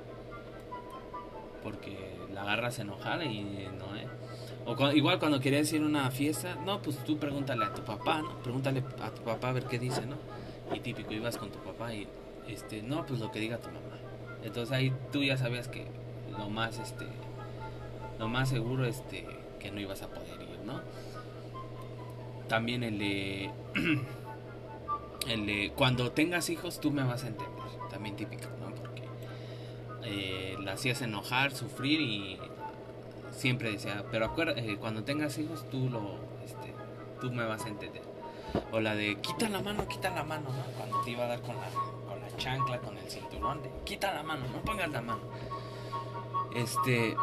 porque 1.62 2.18
la 2.34 2.44
agarras 2.44 2.80
enojada 2.80 3.26
y 3.26 3.70
no 3.78 3.96
eh 3.96 4.08
o 4.66 4.92
igual 4.92 5.20
cuando 5.20 5.40
querías 5.40 5.72
ir 5.74 5.82
a 5.82 5.86
una 5.86 6.10
fiesta, 6.12 6.56
no, 6.56 6.82
pues 6.82 6.98
tú 7.04 7.18
pregúntale 7.18 7.66
a 7.66 7.74
tu 7.74 7.82
papá, 7.82 8.22
¿no? 8.22 8.40
Pregúntale 8.42 8.84
a 9.02 9.10
tu 9.12 9.22
papá 9.24 9.50
a 9.50 9.54
ver 9.54 9.66
qué 9.66 9.78
dice, 9.78 10.06
¿no? 10.06 10.16
Y 10.74 10.80
típico, 10.80 11.14
ibas 11.14 11.38
con 11.38 11.52
tu 11.52 11.60
papá 11.60 11.94
y, 11.94 12.08
este, 12.48 12.82
no, 12.82 13.06
pues 13.06 13.20
lo 13.20 13.32
que 13.32 13.40
diga 13.40 13.58
tu 13.58 13.68
mamá. 13.68 14.00
Entonces 14.44 14.76
ahí 14.76 14.94
tú 15.12 15.24
ya 15.24 15.38
sabías 15.38 15.68
que 15.68 15.86
lo 16.38 16.50
más, 16.50 16.80
este, 16.80 17.06
lo 18.20 18.28
más 18.28 18.50
seguro, 18.50 18.86
este, 18.86 19.26
que 19.60 19.72
no 19.72 19.80
ibas 19.80 20.02
a 20.02 20.08
poder 20.08 20.42
ir, 20.42 20.60
¿no? 20.66 20.82
también 22.48 22.84
el 22.84 23.00
de 23.00 23.50
el 25.28 25.46
de 25.46 25.72
cuando 25.76 26.12
tengas 26.12 26.50
hijos 26.50 26.80
tú 26.80 26.92
me 26.92 27.04
vas 27.04 27.24
a 27.24 27.28
entender 27.28 27.64
también 27.90 28.16
típico 28.16 28.48
no 28.60 28.74
porque 28.76 29.04
eh, 30.04 30.56
la 30.60 30.74
hacías 30.74 31.02
enojar 31.02 31.52
sufrir 31.52 32.02
y 32.02 32.40
siempre 33.32 33.72
decía 33.72 34.06
pero 34.12 34.26
acuerda 34.26 34.54
eh, 34.58 34.78
cuando 34.80 35.04
tengas 35.04 35.38
hijos 35.38 35.68
tú 35.70 35.90
lo 35.90 36.20
este, 36.44 36.74
tú 37.22 37.32
me 37.32 37.46
vas 37.46 37.66
a 37.66 37.70
entender 37.70 38.04
o 38.72 38.80
la 38.80 38.96
de 38.96 39.20
quita 39.22 39.50
la 39.50 39.62
mano 39.62 39.88
quita 39.88 40.10
la 40.10 40.24
mano 40.24 40.50
¿no? 40.50 40.78
cuando 40.78 41.02
te 41.02 41.12
iba 41.12 41.26
a 41.26 41.28
dar 41.28 41.42
con 41.42 41.56
la 41.56 41.70
con 42.08 42.20
la 42.20 42.38
chancla 42.38 42.80
con 42.80 42.98
el 42.98 43.10
cinturón 43.10 43.62
de 43.62 43.72
quita 43.84 44.14
la 44.14 44.24
mano 44.24 44.46
no 44.52 44.62
pongas 44.62 44.90
la 44.90 45.02
mano 45.02 45.22
este 46.56 47.16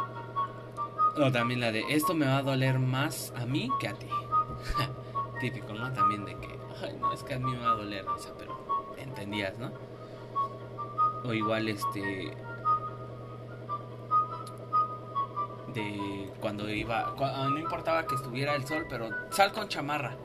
o 1.16 1.32
también 1.32 1.60
la 1.60 1.72
de 1.72 1.84
esto 1.88 2.14
me 2.14 2.26
va 2.26 2.38
a 2.38 2.42
doler 2.42 2.78
más 2.78 3.32
a 3.36 3.46
mí 3.46 3.68
que 3.78 3.88
a 3.88 3.94
ti 3.94 4.08
típico, 5.40 5.72
¿no? 5.72 5.92
También 5.92 6.24
de 6.24 6.36
que, 6.36 6.58
ay, 6.82 6.96
no, 7.00 7.12
es 7.12 7.24
que 7.24 7.34
a 7.34 7.38
mí 7.38 7.50
me 7.50 7.58
va 7.58 7.72
a 7.72 7.76
doler, 7.76 8.06
o 8.06 8.18
sea, 8.18 8.32
pero 8.38 8.94
entendías, 8.96 9.58
¿no? 9.58 9.72
O 11.24 11.32
igual, 11.32 11.68
este. 11.68 12.36
De 15.74 16.32
cuando 16.40 16.68
iba. 16.68 17.14
ah, 17.18 17.48
no 17.50 17.58
importaba 17.58 18.06
que 18.06 18.14
estuviera 18.14 18.54
el 18.54 18.66
sol, 18.66 18.86
pero 18.88 19.08
sal 19.30 19.52
con 19.52 19.68
chamarra. 19.68 20.16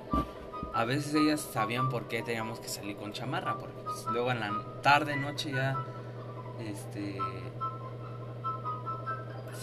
A 0.76 0.84
veces 0.84 1.16
ellas 1.16 1.40
sabían 1.40 1.88
por 1.88 2.10
qué 2.10 2.22
teníamos 2.22 2.60
que 2.60 2.68
salir 2.68 2.98
con 2.98 3.14
chamarra, 3.14 3.58
porque 3.58 3.82
pues, 3.82 4.06
luego 4.12 4.30
en 4.32 4.42
la 4.42 4.52
tarde, 4.82 5.16
noche 5.16 5.54
ya. 5.54 5.78
Este. 6.60 7.18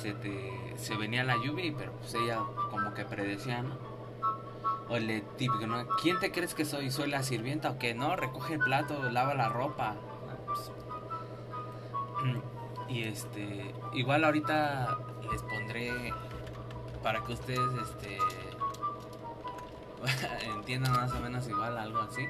Se, 0.00 0.14
te, 0.14 0.75
se 0.76 0.97
venía 0.97 1.23
la 1.23 1.37
lluvia, 1.37 1.73
pero 1.76 1.92
pues 1.92 2.14
ella 2.14 2.40
como 2.71 2.95
que 2.95 3.04
predecía, 3.04 3.62
¿no? 3.62 3.76
O 4.88 4.97
el 4.97 5.23
típico, 5.37 5.66
¿no? 5.66 5.87
¿Quién 6.00 6.19
te 6.19 6.33
crees 6.33 6.54
que 6.54 6.64
soy? 6.64 6.90
¿Soy 6.90 7.11
la 7.11 7.23
sirvienta 7.23 7.73
o 7.73 7.78
qué? 7.78 7.95
No, 7.95 8.16
recoge 8.16 8.54
el 8.54 8.61
plato, 8.61 9.11
lava 9.11 9.35
la 9.35 9.50
ropa. 9.50 9.97
Y 12.88 13.04
este, 13.04 13.75
igual 13.92 14.25
ahorita 14.25 14.99
les 15.31 15.42
pondré 15.42 15.92
para 17.02 17.23
que 17.23 17.33
ustedes 17.33 17.88
este 17.88 18.19
entiendan 20.56 20.92
más 20.92 21.12
o 21.12 21.21
menos 21.21 21.49
igual 21.49 21.78
algo 21.78 22.00
así. 22.00 22.23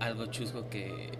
Algo 0.00 0.26
chusco 0.26 0.68
que 0.68 1.18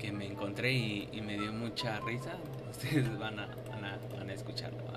que 0.00 0.10
me 0.12 0.26
encontré 0.26 0.72
y, 0.72 1.20
me 1.20 1.38
dio 1.38 1.52
mucha 1.52 2.00
risa. 2.00 2.32
Ustedes 2.70 3.18
van 3.18 3.38
a, 3.38 3.48
van 3.68 3.84
a, 3.84 3.98
van 4.16 4.30
a 4.30 4.32
escucharlo. 4.32 4.89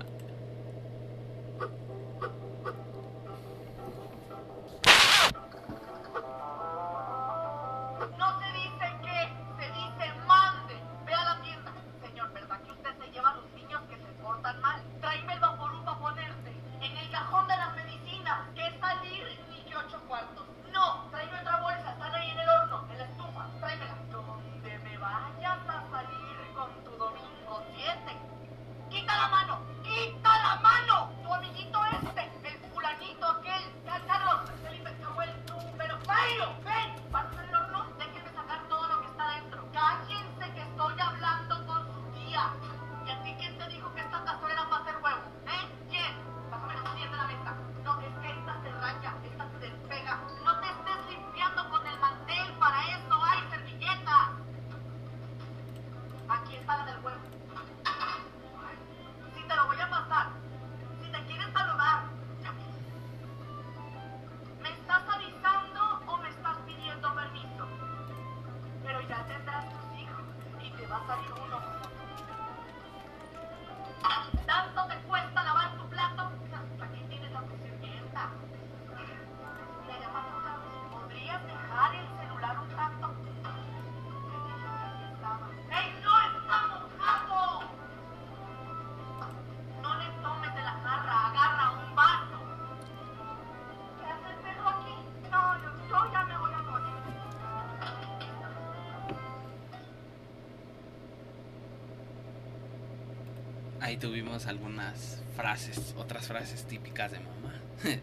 Ahí 103.94 104.00
tuvimos 104.00 104.46
algunas 104.46 105.22
frases, 105.36 105.94
otras 105.96 106.26
frases 106.26 106.64
típicas 106.64 107.12
de 107.12 107.20
mamá. 107.20 107.54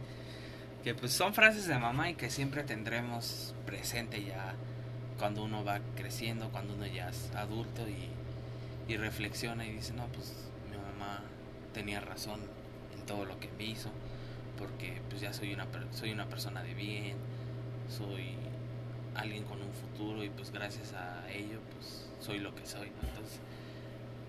que 0.85 0.95
pues 0.95 1.11
son 1.11 1.33
frases 1.33 1.67
de 1.67 1.77
mamá 1.77 2.09
y 2.09 2.15
que 2.15 2.29
siempre 2.29 2.63
tendremos 2.63 3.53
presente 3.65 4.23
ya 4.23 4.53
cuando 5.19 5.43
uno 5.43 5.65
va 5.65 5.81
creciendo, 5.97 6.49
cuando 6.49 6.75
uno 6.75 6.85
ya 6.85 7.09
es 7.09 7.35
adulto 7.35 7.81
y, 7.89 8.95
reflexiona 8.95 9.65
y 9.65 9.73
dice, 9.73 9.91
no, 9.91 10.05
pues 10.07 10.33
mi 10.69 10.77
mamá 10.77 11.23
tenía 11.73 11.99
razón 11.99 12.39
en 12.97 13.05
todo 13.05 13.25
lo 13.25 13.37
que 13.41 13.49
me 13.57 13.65
hizo, 13.65 13.89
porque 14.57 15.01
pues 15.09 15.19
ya 15.21 15.33
soy 15.33 15.53
una, 15.53 15.67
soy 15.91 16.13
una 16.13 16.27
persona 16.27 16.63
de 16.63 16.73
bien, 16.73 17.17
soy 17.89 18.37
alguien 19.13 19.43
con 19.43 19.61
un 19.61 19.73
futuro 19.73 20.23
y 20.23 20.29
pues 20.29 20.51
gracias 20.51 20.93
a 20.93 21.29
ello 21.29 21.59
pues 21.73 22.07
soy 22.21 22.39
lo 22.39 22.55
que 22.55 22.65
soy, 22.65 22.91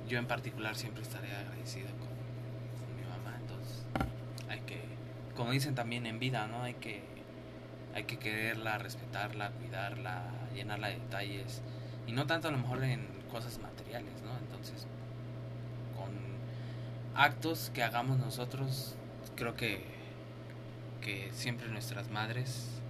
yo 0.09 0.19
en 0.19 0.27
particular 0.27 0.77
siempre 0.77 1.03
estaré 1.03 1.35
agradecido 1.35 1.89
con, 1.91 2.97
mi 2.97 3.03
mamá, 3.03 3.37
entonces 3.41 3.85
hay 4.49 4.61
que, 4.61 4.83
como 5.35 5.51
dicen 5.53 5.75
también 5.75 6.07
en 6.07 6.19
vida, 6.19 6.47
¿no? 6.47 6.63
Hay 6.63 6.75
que, 6.75 7.03
hay 7.95 8.05
que 8.05 8.19
quererla, 8.19 8.79
respetarla, 8.79 9.51
cuidarla, 9.51 10.25
llenarla 10.55 10.89
de 10.89 10.99
detalles, 10.99 11.63
y 12.07 12.13
no 12.13 12.27
tanto 12.27 12.49
a 12.49 12.51
lo 12.51 12.59
mejor 12.59 12.83
en 12.85 13.07
cosas 13.31 13.59
materiales, 13.59 14.23
¿no? 14.23 14.37
Entonces, 14.39 14.87
con 15.97 16.11
actos 17.15 17.71
que 17.73 17.83
hagamos 17.83 18.19
nosotros, 18.19 18.97
creo 19.37 19.55
que, 19.55 19.85
que 21.01 21.31
siempre 21.33 21.69
nuestras 21.69 22.11
madres 22.11 22.81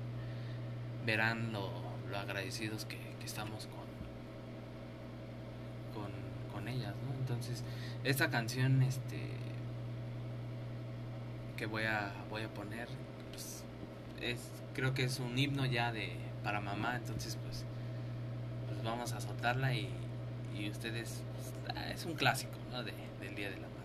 verán 1.04 1.52
lo, 1.52 1.70
lo 2.10 2.18
agradecidos 2.18 2.84
que, 2.84 2.98
que 3.18 3.26
estamos 3.26 3.66
con, 3.66 3.81
con, 3.81 3.81
ellas, 6.68 6.94
¿no? 7.06 7.14
Entonces, 7.18 7.62
esta 8.04 8.30
canción, 8.30 8.82
este, 8.82 9.20
que 11.56 11.66
voy 11.66 11.84
a, 11.84 12.12
voy 12.30 12.42
a 12.42 12.48
poner, 12.48 12.88
pues, 13.30 13.64
es, 14.20 14.40
creo 14.74 14.94
que 14.94 15.04
es 15.04 15.20
un 15.20 15.38
himno 15.38 15.66
ya 15.66 15.92
de, 15.92 16.12
para 16.42 16.60
mamá, 16.60 16.96
entonces, 16.96 17.36
pues, 17.44 17.64
pues 18.68 18.82
vamos 18.82 19.12
a 19.12 19.20
soltarla 19.20 19.74
y, 19.74 19.88
y 20.58 20.70
ustedes, 20.70 21.22
pues, 21.34 21.76
ah, 21.76 21.90
es 21.90 22.04
un 22.04 22.14
clásico, 22.14 22.52
¿no? 22.70 22.82
De, 22.82 22.92
del 23.20 23.34
Día 23.34 23.50
de 23.50 23.56
la 23.56 23.68
Madre. 23.68 23.81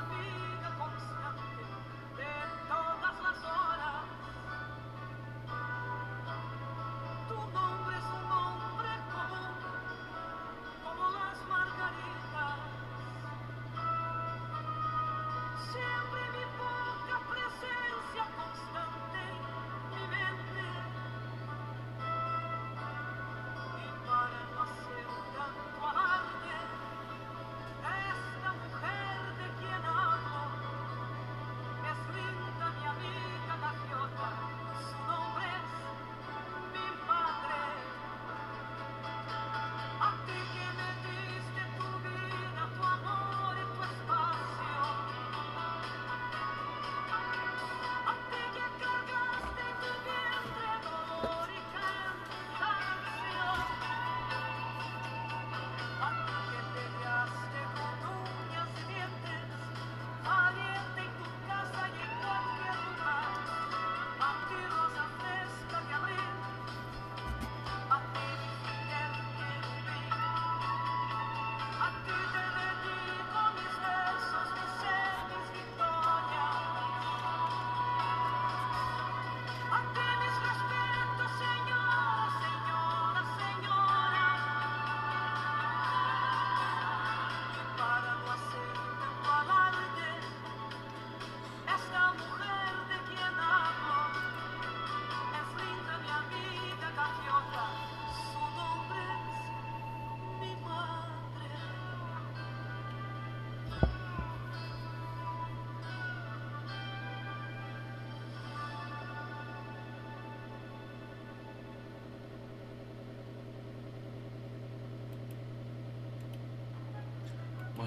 Amen. 0.00 0.39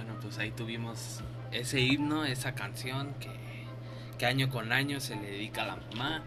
Bueno, 0.04 0.20
pues 0.20 0.38
ahí 0.38 0.52
tuvimos 0.52 1.22
ese 1.54 1.80
himno, 1.80 2.26
esa 2.26 2.56
canción 2.56 3.14
que, 3.22 3.30
que 4.18 4.26
año 4.26 4.50
con 4.50 4.74
año 4.74 5.00
se 5.00 5.16
le 5.16 5.32
dedica 5.32 5.62
a 5.62 5.68
la 5.68 5.76
mamá. 5.78 6.24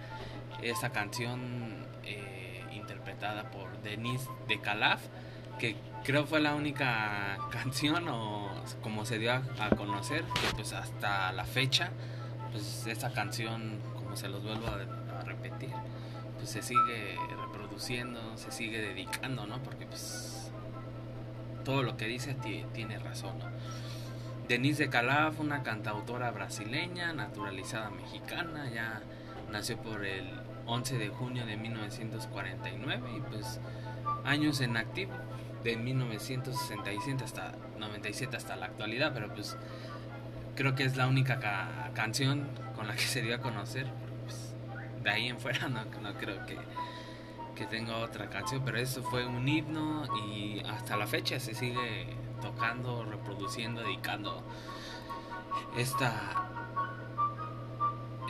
Esa 0.63 0.93
canción 0.93 1.87
eh, 2.03 2.65
interpretada 2.73 3.51
por 3.51 3.83
Denise 3.83 4.31
de 4.49 4.63
Calaf, 4.63 5.03
que 5.59 5.77
creo 6.05 6.25
fue 6.25 6.41
la 6.41 6.55
única 6.55 7.37
canción 7.51 8.09
o 8.09 8.51
como 8.81 9.05
se 9.05 9.19
dio 9.19 9.33
a, 9.33 9.43
a 9.61 9.69
conocer, 9.69 10.25
que 10.25 10.55
pues 10.55 10.73
hasta 10.73 11.31
la 11.33 11.45
fecha, 11.45 11.91
pues 12.53 12.87
esta 12.87 13.13
canción, 13.13 13.79
como 13.95 14.17
se 14.17 14.31
los 14.31 14.43
vuelvo 14.43 14.69
a, 14.69 15.19
a 15.19 15.21
repetir, 15.25 15.75
pues 16.39 16.49
se 16.49 16.63
sigue 16.63 17.19
reproduciendo, 17.45 18.39
se 18.39 18.51
sigue 18.53 18.81
dedicando, 18.81 19.47
¿no? 19.47 19.63
Porque 19.63 19.85
pues 19.85 20.46
todo 21.67 21.83
lo 21.83 21.97
que 21.99 22.07
dice 22.07 22.33
ti- 22.35 22.65
tiene 22.73 22.97
razón. 22.99 23.35
Denise 24.49 24.85
de 24.85 24.89
Calaf, 24.91 25.41
una 25.41 25.63
cantautora 25.65 26.31
brasileña, 26.31 27.13
naturalizada 27.13 27.91
mexicana, 27.91 28.71
ya 28.73 29.03
nació 29.51 29.77
por 29.77 30.07
el 30.07 30.31
11 30.67 30.97
de 30.97 31.09
junio 31.09 31.45
de 31.45 31.57
1949 31.57 33.03
y 33.17 33.21
pues 33.23 33.59
años 34.25 34.61
en 34.61 34.77
activo 34.77 35.13
de 35.65 35.77
1967 35.77 37.25
hasta 37.25 37.53
97 37.79 38.37
hasta 38.37 38.55
la 38.57 38.67
actualidad, 38.67 39.13
pero 39.13 39.33
pues 39.35 39.57
creo 40.55 40.77
que 40.77 40.85
es 40.85 40.97
la 40.97 41.09
única 41.09 41.41
ca- 41.41 41.91
canción 41.95 42.47
con 42.77 42.87
la 42.87 42.95
que 42.95 43.03
se 43.03 43.23
dio 43.23 43.35
a 43.35 43.39
conocer. 43.39 43.87
pues, 44.25 44.55
de 45.03 45.11
ahí 45.11 45.27
en 45.29 45.41
fuera 45.41 45.69
no, 45.69 45.85
no 45.85 46.15
creo 46.15 46.47
que, 46.47 46.57
que 47.57 47.67
tenga 47.67 47.97
otra 47.99 48.29
canción, 48.31 48.63
pero 48.65 48.79
eso 48.79 49.03
fue 49.03 49.27
un 49.27 49.49
himno 49.49 50.05
y 50.29 50.61
hasta 50.61 50.97
la 50.97 51.07
fecha 51.07 51.41
se 51.41 51.55
sigue 51.55 52.17
tocando, 52.41 53.05
reproduciendo, 53.05 53.83
dedicando 53.83 54.45
esta 55.77 56.49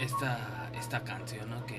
esta 0.01 0.71
esta 0.75 1.05
canción, 1.05 1.51
¿no? 1.51 1.67
Que 1.67 1.79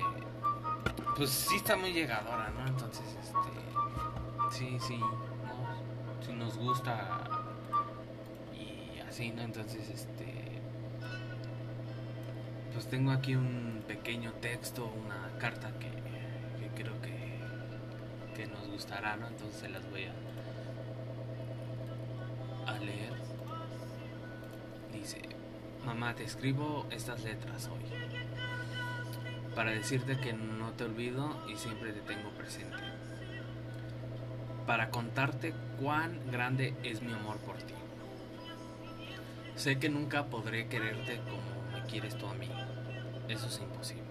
pues 1.16 1.30
sí 1.30 1.56
está 1.56 1.76
muy 1.76 1.92
llegadora, 1.92 2.50
¿no? 2.50 2.66
Entonces, 2.68 3.04
este 3.20 4.56
sí, 4.56 4.78
sí, 4.80 4.98
¿no? 4.98 6.24
sí 6.24 6.32
nos 6.32 6.56
gusta 6.56 7.24
y 8.54 9.00
así, 9.00 9.32
¿no? 9.32 9.42
Entonces, 9.42 9.88
este 9.88 10.48
pues 12.78 12.88
tengo 12.90 13.10
aquí 13.10 13.34
un 13.34 13.82
pequeño 13.88 14.30
texto, 14.34 14.84
una 15.04 15.36
carta 15.38 15.68
que, 15.80 15.90
creo 16.80 17.00
que, 17.02 17.17
gustará, 18.78 19.16
¿no? 19.16 19.26
Entonces 19.26 19.68
las 19.72 19.90
voy 19.90 20.04
a 22.64 22.78
leer. 22.78 23.12
Dice, 24.92 25.20
mamá, 25.84 26.14
te 26.14 26.22
escribo 26.22 26.86
estas 26.92 27.24
letras 27.24 27.66
hoy 27.66 27.82
para 29.56 29.72
decirte 29.72 30.16
que 30.20 30.32
no 30.32 30.70
te 30.74 30.84
olvido 30.84 31.44
y 31.48 31.56
siempre 31.56 31.92
te 31.92 32.02
tengo 32.02 32.30
presente. 32.30 32.76
Para 34.64 34.90
contarte 34.90 35.52
cuán 35.80 36.30
grande 36.30 36.76
es 36.84 37.02
mi 37.02 37.12
amor 37.12 37.38
por 37.38 37.56
ti. 37.56 37.74
Sé 39.56 39.80
que 39.80 39.88
nunca 39.88 40.26
podré 40.26 40.68
quererte 40.68 41.16
como 41.22 41.72
me 41.72 41.84
quieres 41.88 42.16
tú 42.16 42.28
a 42.28 42.34
mí. 42.34 42.48
Eso 43.28 43.48
es 43.48 43.58
imposible. 43.58 44.04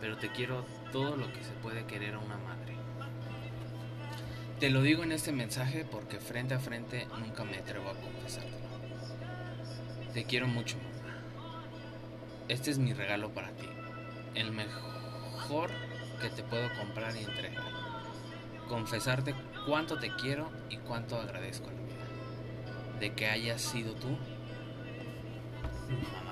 Pero 0.00 0.18
te 0.18 0.30
quiero 0.30 0.64
todo 0.92 1.16
lo 1.16 1.32
que 1.32 1.42
se 1.42 1.52
puede 1.54 1.84
querer 1.86 2.14
a 2.14 2.20
una 2.20 2.36
madre. 2.36 2.83
Te 4.60 4.70
lo 4.70 4.82
digo 4.82 5.02
en 5.02 5.10
este 5.10 5.32
mensaje 5.32 5.84
porque 5.84 6.20
frente 6.20 6.54
a 6.54 6.60
frente 6.60 7.06
nunca 7.18 7.44
me 7.44 7.58
atrevo 7.58 7.90
a 7.90 7.94
confesártelo. 7.94 8.64
Te 10.14 10.24
quiero 10.24 10.46
mucho, 10.46 10.76
mamá. 10.78 11.64
Este 12.48 12.70
es 12.70 12.78
mi 12.78 12.92
regalo 12.92 13.34
para 13.34 13.50
ti. 13.50 13.68
El 14.36 14.52
mejor 14.52 15.70
que 16.20 16.30
te 16.30 16.44
puedo 16.44 16.68
comprar 16.78 17.16
y 17.16 17.24
entregar. 17.24 17.64
Confesarte 18.68 19.34
cuánto 19.66 19.98
te 19.98 20.14
quiero 20.14 20.50
y 20.70 20.76
cuánto 20.78 21.16
agradezco 21.16 21.68
a 21.68 21.72
la 21.72 21.80
vida. 21.82 22.98
De 23.00 23.12
que 23.12 23.26
hayas 23.26 23.60
sido 23.60 23.94
tú, 23.94 24.16
mamá. 25.90 26.23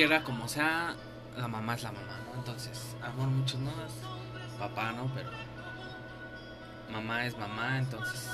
Quiera 0.00 0.24
como 0.24 0.48
sea, 0.48 0.94
la 1.36 1.46
mamá 1.46 1.74
es 1.74 1.82
la 1.82 1.92
mamá, 1.92 2.20
¿no? 2.24 2.38
Entonces, 2.38 2.96
amor 3.02 3.28
muchos 3.28 3.60
no 3.60 3.70
papá, 4.58 4.92
¿no? 4.92 5.12
Pero 5.14 5.28
mamá 6.90 7.26
es 7.26 7.36
mamá, 7.36 7.76
entonces 7.76 8.30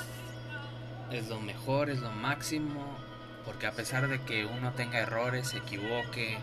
es 1.11 1.27
lo 1.27 1.41
mejor, 1.41 1.89
es 1.89 1.99
lo 1.99 2.09
máximo, 2.09 2.97
porque 3.43 3.67
a 3.67 3.73
pesar 3.73 4.07
de 4.07 4.21
que 4.21 4.45
uno 4.45 4.71
tenga 4.75 4.99
errores, 4.99 5.49
se 5.49 5.57
equivoque, 5.57 6.37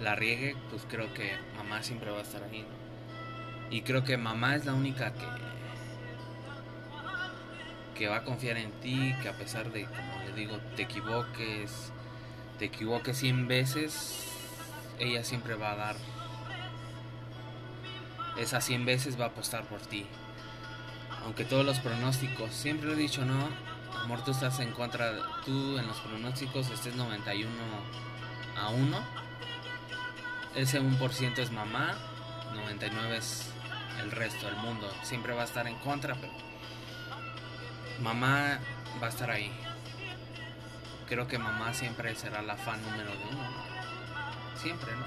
la 0.00 0.14
riegue, 0.14 0.54
pues 0.70 0.86
creo 0.88 1.12
que 1.12 1.32
mamá 1.56 1.82
siempre 1.82 2.12
va 2.12 2.18
a 2.18 2.22
estar 2.22 2.44
ahí, 2.44 2.62
¿no? 2.62 3.74
Y 3.74 3.82
creo 3.82 4.04
que 4.04 4.16
mamá 4.16 4.54
es 4.54 4.64
la 4.64 4.74
única 4.74 5.12
que 5.12 5.26
que 7.96 8.06
va 8.06 8.18
a 8.18 8.24
confiar 8.24 8.58
en 8.58 8.70
ti, 8.80 9.12
que 9.22 9.28
a 9.28 9.32
pesar 9.32 9.72
de, 9.72 9.86
como 9.86 10.24
le 10.24 10.32
digo, 10.34 10.56
te 10.76 10.82
equivoques, 10.82 11.92
te 12.60 12.66
equivoques 12.66 13.18
100 13.18 13.48
veces, 13.48 14.31
ella 15.02 15.24
siempre 15.24 15.54
va 15.54 15.72
a 15.72 15.76
dar 15.76 15.96
esas 18.36 18.64
100 18.64 18.84
veces 18.84 19.20
va 19.20 19.26
a 19.26 19.28
apostar 19.28 19.64
por 19.64 19.80
ti. 19.80 20.06
Aunque 21.24 21.44
todos 21.44 21.64
los 21.64 21.78
pronósticos, 21.80 22.52
siempre 22.52 22.86
lo 22.86 22.94
he 22.94 22.96
dicho, 22.96 23.24
¿no? 23.24 23.48
Amor, 24.02 24.24
tú 24.24 24.30
estás 24.30 24.58
en 24.60 24.72
contra, 24.72 25.12
tú 25.44 25.78
en 25.78 25.86
los 25.86 25.98
pronósticos 26.00 26.70
estés 26.70 26.96
91 26.96 27.50
a 28.56 28.68
1. 28.70 28.98
Ese 30.56 30.80
1% 30.80 31.38
es 31.38 31.50
mamá, 31.52 31.94
99 32.54 33.16
es 33.16 33.50
el 34.00 34.10
resto 34.10 34.46
del 34.46 34.56
mundo. 34.56 34.90
Siempre 35.02 35.34
va 35.34 35.42
a 35.42 35.44
estar 35.44 35.66
en 35.66 35.76
contra, 35.76 36.14
pero 36.14 36.32
mamá 38.00 38.58
va 39.00 39.06
a 39.06 39.10
estar 39.10 39.30
ahí. 39.30 39.52
Creo 41.08 41.28
que 41.28 41.38
mamá 41.38 41.74
siempre 41.74 42.14
será 42.16 42.42
la 42.42 42.56
fan 42.56 42.82
número 42.82 43.12
uno. 43.30 43.71
Siempre, 44.62 44.92
¿no? 44.94 45.06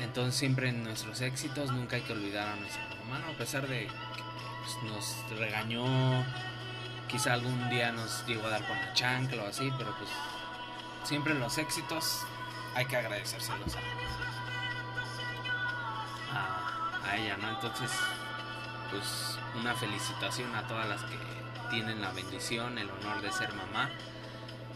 Entonces 0.00 0.34
siempre 0.34 0.68
en 0.68 0.82
nuestros 0.82 1.20
éxitos 1.20 1.70
nunca 1.70 1.94
hay 1.94 2.02
que 2.02 2.12
olvidar 2.12 2.48
a 2.48 2.56
nuestra 2.56 2.82
mamá, 3.04 3.20
¿no? 3.20 3.32
A 3.32 3.36
pesar 3.36 3.68
de 3.68 3.86
que 3.86 4.22
pues, 4.64 4.82
nos 4.92 5.38
regañó, 5.38 5.84
quizá 7.06 7.34
algún 7.34 7.70
día 7.70 7.92
nos 7.92 8.26
llegó 8.26 8.46
a 8.48 8.50
dar 8.50 8.66
con 8.66 8.76
la 8.76 8.92
chancla 8.94 9.44
o 9.44 9.46
así, 9.46 9.70
pero 9.78 9.94
pues 9.96 10.10
siempre 11.04 11.32
en 11.32 11.40
los 11.40 11.56
éxitos 11.58 12.22
hay 12.74 12.86
que 12.86 12.96
agradecérselos 12.96 13.76
a 17.04 17.16
ella, 17.16 17.36
¿no? 17.36 17.50
Entonces, 17.50 17.90
pues 18.90 19.38
una 19.58 19.74
felicitación 19.74 20.54
a 20.54 20.66
todas 20.66 20.88
las 20.88 21.02
que 21.02 21.16
tienen 21.70 22.00
la 22.00 22.10
bendición, 22.10 22.78
el 22.78 22.90
honor 22.90 23.20
de 23.22 23.30
ser 23.30 23.52
mamá 23.54 23.90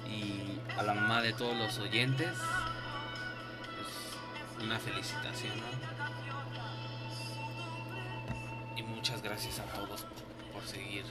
y 0.07 0.61
a 0.77 0.83
la 0.83 0.95
mamá 0.95 1.23
de 1.23 1.33
todos 1.33 1.57
los 1.57 1.79
oyentes, 1.79 2.33
pues 3.77 4.65
una 4.65 4.79
felicitación, 4.79 5.53
¿no? 5.57 5.65
Y 8.77 8.83
muchas 8.83 9.23
gracias 9.23 9.61
a 9.61 9.65
todos 9.65 10.07
por 10.53 10.65
seguir 10.67 11.05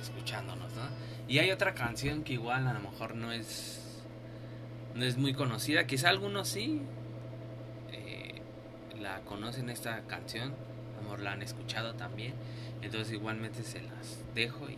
escuchándonos, 0.00 0.72
¿no? 0.74 0.88
Y 1.28 1.38
hay 1.38 1.50
otra 1.50 1.74
canción 1.74 2.24
que 2.24 2.34
igual 2.34 2.66
a 2.66 2.72
lo 2.72 2.80
mejor 2.80 3.14
no 3.14 3.32
es 3.32 3.78
no 4.94 5.04
es 5.04 5.16
muy 5.16 5.32
conocida, 5.32 5.86
quizá 5.86 6.10
algunos 6.10 6.48
sí 6.48 6.82
eh, 7.92 8.42
la 9.00 9.20
conocen 9.20 9.70
esta 9.70 10.02
canción, 10.02 10.54
amor 11.00 11.20
la 11.20 11.32
han 11.32 11.42
escuchado 11.42 11.94
también, 11.94 12.34
entonces 12.82 13.14
igualmente 13.14 13.62
se 13.62 13.80
las 13.80 14.22
dejo 14.34 14.68
y 14.68 14.76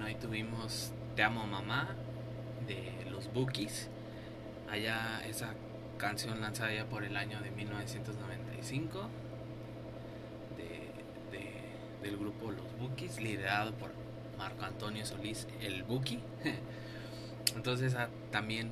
Bueno, 0.00 0.14
ahí 0.14 0.14
tuvimos 0.18 0.92
Te 1.14 1.22
amo 1.22 1.46
mamá 1.46 1.88
de 2.66 3.04
los 3.10 3.30
Bookies. 3.34 3.90
Allá 4.70 5.20
esa 5.28 5.52
canción 5.98 6.40
lanzada 6.40 6.72
ya 6.72 6.86
por 6.86 7.04
el 7.04 7.18
año 7.18 7.38
de 7.42 7.50
1995 7.50 9.08
de, 10.56 11.36
de- 11.38 12.08
del 12.08 12.16
grupo 12.16 12.50
Los 12.50 12.64
Bookies, 12.78 13.20
liderado 13.20 13.74
por 13.74 13.90
Marco 14.38 14.64
Antonio 14.64 15.04
Solís, 15.04 15.46
el 15.60 15.82
Buki. 15.82 16.18
Entonces 17.54 17.92
esa 17.92 18.08
también 18.30 18.70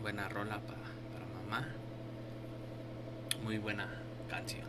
buena 0.00 0.30
rola 0.30 0.56
pa- 0.60 0.72
para 1.12 1.26
mamá. 1.26 1.68
Muy 3.44 3.58
buena 3.58 3.88
canción. 4.30 4.66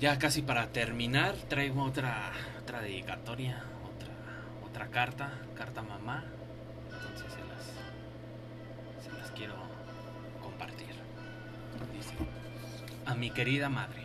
Ya 0.00 0.18
casi 0.18 0.42
para 0.42 0.66
terminar, 0.66 1.34
traigo 1.48 1.82
otra, 1.82 2.32
otra 2.62 2.82
dedicatoria, 2.82 3.64
carta, 4.90 5.30
carta 5.56 5.82
mamá. 5.82 6.24
Entonces 6.92 7.32
se 7.32 7.40
las, 7.40 9.04
se 9.04 9.18
las 9.18 9.30
quiero 9.30 9.54
compartir. 10.42 10.88
Dice, 11.94 12.14
a 13.06 13.14
mi 13.14 13.30
querida 13.30 13.68
madre, 13.68 14.02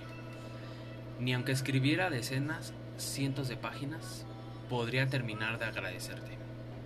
ni 1.19 1.34
aunque 1.34 1.52
escribiera 1.52 2.10
decenas, 2.10 2.74
cientos 2.98 3.48
de 3.48 3.58
páginas, 3.58 4.26
podría 4.69 5.08
terminar 5.08 5.60
de 5.60 5.65
agradecerte 5.65 6.38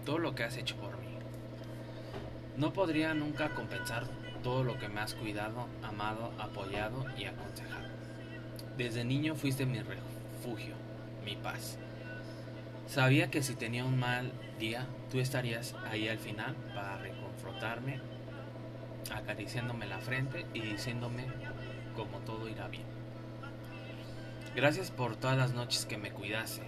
todo 0.06 0.18
lo 0.18 0.36
que 0.36 0.44
has 0.44 0.58
hecho 0.58 0.76
por 0.78 0.98
mí. 0.98 1.08
No 2.58 2.74
podría 2.74 3.14
nunca 3.14 3.50
compensar 3.50 4.06
todo 4.44 4.64
lo 4.64 4.80
que 4.80 4.90
me 4.90 5.02
has 5.02 5.14
cuidado, 5.14 5.68
amado, 5.84 6.34
apoyado 6.40 7.06
y 7.18 7.26
aconsejado. 7.26 7.88
Desde 8.78 9.04
niño 9.04 9.36
fuiste 9.36 9.66
mi 9.66 9.80
refugio, 9.80 10.76
mi 11.24 11.36
paz. 11.36 11.78
Sabía 12.90 13.30
que 13.30 13.44
si 13.44 13.54
tenía 13.54 13.86
un 13.86 14.00
mal 14.00 14.32
día, 14.58 14.88
tú 15.12 15.20
estarías 15.20 15.76
ahí 15.92 16.08
al 16.08 16.18
final 16.18 16.56
para 16.74 16.98
reconfrontarme, 16.98 18.00
acariciándome 19.14 19.86
la 19.86 20.00
frente 20.00 20.48
y 20.56 20.62
diciéndome 20.62 21.28
como 21.96 22.18
todo 22.22 22.50
irá 22.50 22.68
bien. 22.68 22.88
Gracias 24.56 24.90
por 24.90 25.16
todas 25.18 25.38
las 25.38 25.54
noches 25.54 25.86
que 25.86 26.00
me 26.00 26.10
cuidaste, 26.10 26.64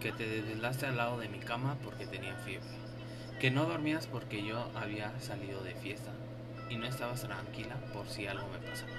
que 0.00 0.12
te 0.12 0.26
desvelaste 0.26 0.86
al 0.86 0.96
lado 0.96 1.18
de 1.18 1.28
mi 1.28 1.40
cama 1.40 1.76
porque 1.84 2.06
tenía 2.06 2.36
fiebre, 2.36 2.66
que 3.38 3.50
no 3.50 3.66
dormías 3.66 4.06
porque 4.06 4.42
yo 4.42 4.70
había 4.74 5.12
salido 5.20 5.62
de 5.62 5.74
fiesta 5.74 6.12
y 6.70 6.76
no 6.76 6.86
estabas 6.86 7.20
tranquila 7.20 7.76
por 7.92 8.08
si 8.08 8.26
algo 8.26 8.48
me 8.48 8.66
pasaba. 8.66 8.94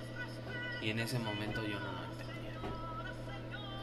Y 0.80 0.92
en 0.92 1.00
ese 1.00 1.18
momento 1.18 1.64
yo 1.66 1.80
no. 1.80 2.05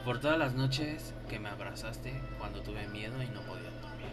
Por 0.05 0.19
todas 0.19 0.37
las 0.37 0.53
noches 0.53 1.13
que 1.29 1.39
me 1.39 1.47
abrazaste 1.47 2.21
cuando 2.37 2.61
tuve 2.61 2.87
miedo 2.87 3.23
y 3.23 3.27
no 3.27 3.39
podía 3.41 3.69
dormir. 3.81 4.11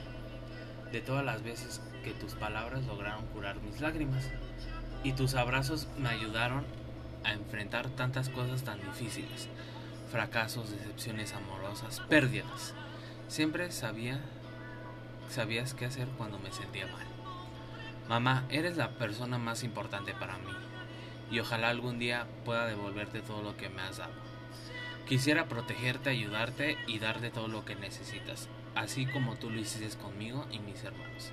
De 0.93 1.01
todas 1.01 1.25
las 1.25 1.43
veces 1.43 1.81
que 2.05 2.13
tus 2.13 2.35
palabras 2.35 2.87
lograron 2.87 3.27
curar 3.27 3.61
mis 3.61 3.81
lágrimas. 3.81 4.31
Y 5.03 5.15
tus 5.15 5.35
abrazos 5.35 5.89
me 5.99 6.09
ayudaron 6.09 6.65
a 7.25 7.33
enfrentar 7.33 7.89
tantas 7.91 8.29
cosas 8.29 8.63
tan 8.63 8.81
difíciles. 8.81 9.49
Fracasos, 10.13 10.71
decepciones 10.71 11.33
amorosas, 11.35 12.01
pérdidas. 12.09 12.75
Siempre 13.27 13.73
sabía 13.73 14.21
sabías 15.29 15.75
qué 15.75 15.87
hacer 15.87 16.09
cuando 16.19 16.39
me 16.39 16.53
sentía 16.53 16.87
mal. 16.87 17.07
Mamá, 18.09 18.45
eres 18.49 18.77
la 18.77 18.91
persona 18.91 19.39
más 19.39 19.65
importante 19.65 20.13
para 20.15 20.39
mí 20.39 20.51
y 21.31 21.39
ojalá 21.39 21.69
algún 21.69 21.99
día 21.99 22.27
pueda 22.45 22.67
devolverte 22.67 23.23
todo 23.23 23.43
lo 23.43 23.57
que 23.57 23.69
me 23.69 23.83
has 23.83 23.99
dado. 23.99 24.30
Quisiera 25.11 25.49
protegerte, 25.49 26.09
ayudarte 26.09 26.79
y 26.87 27.01
darte 27.01 27.31
todo 27.31 27.49
lo 27.49 27.65
que 27.65 27.75
necesitas, 27.75 28.49
así 28.77 29.07
como 29.07 29.35
tú 29.35 29.51
lo 29.51 29.59
hiciste 29.59 29.99
conmigo 29.99 30.47
y 30.53 30.61
mis 30.61 30.85
hermanos. 30.85 31.33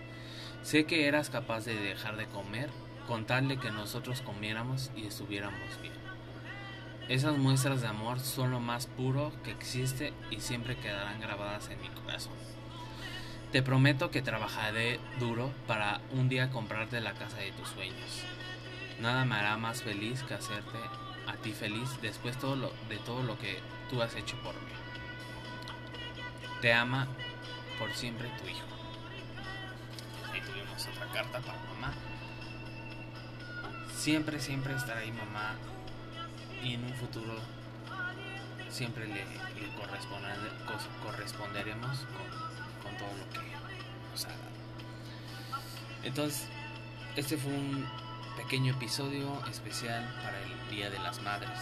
Sé 0.64 0.86
que 0.86 1.06
eras 1.06 1.30
capaz 1.30 1.66
de 1.66 1.76
dejar 1.76 2.18
de 2.18 2.26
comer 2.26 2.72
con 3.06 3.28
tal 3.28 3.48
de 3.48 3.60
que 3.60 3.70
nosotros 3.70 4.24
comiéramos 4.24 4.90
y 4.96 5.06
estuviéramos 5.06 5.80
bien. 5.80 5.94
Esas 7.08 7.38
muestras 7.38 7.82
de 7.82 7.88
amor 7.88 8.20
son 8.20 8.50
lo 8.50 8.60
más 8.60 8.88
puro 8.88 9.32
que 9.44 9.52
existe 9.52 10.12
y 10.32 10.40
siempre 10.40 10.76
quedarán 10.78 11.22
grabadas 11.22 11.70
en 11.70 11.80
mi 11.80 11.90
corazón. 11.90 12.34
Te 13.52 13.62
prometo 13.62 14.10
que 14.10 14.24
trabajaré 14.24 15.00
duro 15.20 15.52
para 15.68 16.02
un 16.14 16.30
día 16.30 16.50
comprarte 16.50 17.00
la 17.00 17.14
casa 17.14 17.38
de 17.38 17.52
tus 17.52 17.68
sueños. 17.68 18.24
Nada 19.00 19.24
me 19.24 19.36
hará 19.36 19.56
más 19.58 19.84
feliz 19.84 20.24
que 20.24 20.34
hacerte 20.34 20.80
a 21.28 21.34
ti 21.36 21.52
feliz 21.52 21.90
después 22.02 22.36
de 22.36 22.98
todo 22.98 23.24
lo 23.24 23.38
que 23.38 23.60
tú 23.90 24.02
has 24.02 24.16
hecho 24.16 24.38
por 24.38 24.54
mí. 24.56 24.72
Te 26.62 26.74
ama 26.74 27.08
por 27.78 27.94
siempre 27.94 28.30
tu 28.40 28.48
hijo. 28.48 28.66
Ahí 30.32 30.42
tuvimos 30.42 30.88
otra 30.88 31.06
carta 31.08 31.40
para 31.40 31.60
mamá. 31.74 31.94
Siempre, 33.94 34.40
siempre 34.40 34.74
estará 34.76 35.02
ahí 35.02 35.12
mamá 35.12 35.56
y 36.64 36.74
en 36.74 36.86
un 36.86 36.94
futuro 36.94 37.36
siempre 38.70 39.08
le, 39.08 39.14
le 39.16 39.76
corresponderemos 41.04 41.98
con, 42.00 42.28
con 42.84 42.98
todo 42.98 43.10
lo 43.18 43.30
que 43.30 43.40
nos 44.12 44.26
ha 44.26 44.30
dado. 44.30 44.42
Entonces, 46.04 46.48
este 47.16 47.38
fue 47.38 47.52
un 47.52 47.86
pequeño 48.38 48.74
episodio 48.74 49.42
especial 49.50 50.04
para 50.24 50.40
el 50.42 50.70
Día 50.70 50.90
de 50.90 51.00
las 51.00 51.22
Madres. 51.22 51.58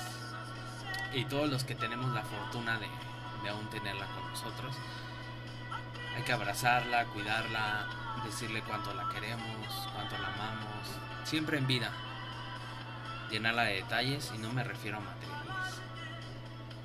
Y 1.13 1.25
todos 1.25 1.49
los 1.49 1.63
que 1.63 1.75
tenemos 1.75 2.13
la 2.13 2.23
fortuna 2.23 2.77
de, 2.77 2.87
de 3.43 3.49
aún 3.49 3.67
tenerla 3.69 4.05
con 4.07 4.29
nosotros, 4.29 4.75
hay 6.15 6.23
que 6.23 6.33
abrazarla, 6.33 7.05
cuidarla, 7.05 7.87
decirle 8.25 8.61
cuánto 8.61 8.93
la 8.93 9.07
queremos, 9.09 9.67
cuánto 9.93 10.17
la 10.17 10.27
amamos, 10.27 10.87
siempre 11.23 11.57
en 11.57 11.67
vida. 11.67 11.91
Llenarla 13.31 13.63
de 13.63 13.75
detalles 13.75 14.31
y 14.35 14.37
no 14.37 14.51
me 14.53 14.63
refiero 14.63 14.97
a 14.97 15.01
materiales. 15.01 15.81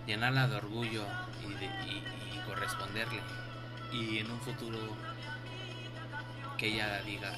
Llenarla 0.07 0.47
de 0.49 0.57
orgullo 0.57 1.05
y, 1.47 1.53
de- 1.55 1.67
y- 1.87 2.37
y 2.37 2.43
corresponderle. 2.47 3.21
Y 3.93 4.19
en 4.19 4.31
un 4.31 4.41
futuro 4.41 4.79
que 6.57 6.69
ella 6.69 7.03
diga, 7.03 7.33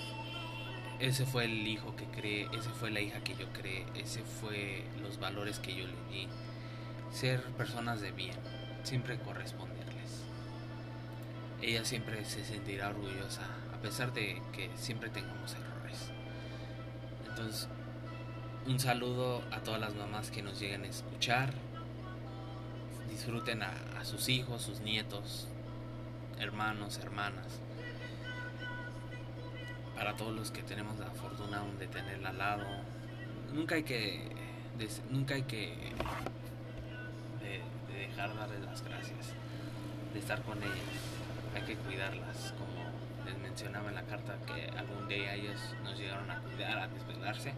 ese 1.03 1.27
fue 1.27 1.47
el 1.47 1.67
hijo 1.67 1.97
que 1.97 2.05
creé, 2.05 2.49
ese 2.57 2.71
fue 2.71 2.93
la 2.93 3.01
hija 3.01 3.19
que 3.25 3.35
yo 3.35 3.53
creé, 3.53 3.85
ese 3.97 4.23
fue 4.23 4.85
los 5.03 5.19
valores 5.19 5.59
que 5.59 5.75
yo 5.75 5.85
le 5.85 5.97
di. 6.13 6.29
Ser 7.11 7.43
personas 7.55 8.01
de 8.01 8.13
bien, 8.13 8.37
siempre 8.85 9.19
corresponderles. 9.19 10.23
Ella 11.61 11.85
siempre 11.85 12.25
se 12.25 12.45
sentirá 12.45 12.91
orgullosa, 12.91 13.43
a 13.75 13.83
pesar 13.83 14.13
de 14.13 14.41
que 14.53 14.71
siempre 14.77 15.11
tengamos 15.11 15.53
errores. 15.55 16.13
Entonces, 17.29 17.69
un 18.69 18.79
saludo 18.79 19.43
a 19.51 19.59
todas 19.59 19.81
las 19.81 19.97
mamás 19.97 20.31
que 20.31 20.41
nos 20.41 20.61
lleguen 20.61 20.85
a 20.85 20.89
escuchar. 20.89 21.53
Disfruten 23.11 23.65
a, 23.65 23.73
a 23.99 24.05
sus 24.05 24.29
hijos, 24.29 24.63
sus 24.63 24.79
nietos, 24.79 25.49
hermanos, 26.39 26.99
hermanas 26.99 27.61
para 29.95 30.17
todos 30.17 30.35
los 30.35 30.51
que 30.51 30.63
tenemos 30.63 30.99
la 30.99 31.11
fortuna 31.11 31.63
de 31.79 31.87
tenerla 31.87 32.31
al 32.31 32.39
lado. 32.39 32.65
Nunca 33.53 33.75
hay 33.75 33.83
que 33.83 34.31
nunca 35.11 35.35
hay 35.35 35.43
que 35.43 35.77
de, 37.41 37.61
de 37.93 37.99
dejar 38.09 38.35
darles 38.35 38.61
las 38.63 38.83
gracias, 38.83 39.35
de 40.13 40.19
estar 40.19 40.43
con 40.43 40.59
ellas. 40.63 40.75
Hay 41.55 41.63
que 41.63 41.77
cuidarlas, 41.77 42.55
como 42.59 42.91
les 43.27 43.39
mencionaba 43.39 43.91
en 43.91 43.95
la 43.95 44.03
carta 44.03 44.37
que 44.47 44.69
algún 44.77 45.07
día 45.09 45.35
ellos 45.35 45.61
nos 45.85 45.99
llegaron 45.99 46.31
a 46.31 46.41
cuidar, 46.41 46.79
a 46.79 46.89
desvelarse. 46.89 47.53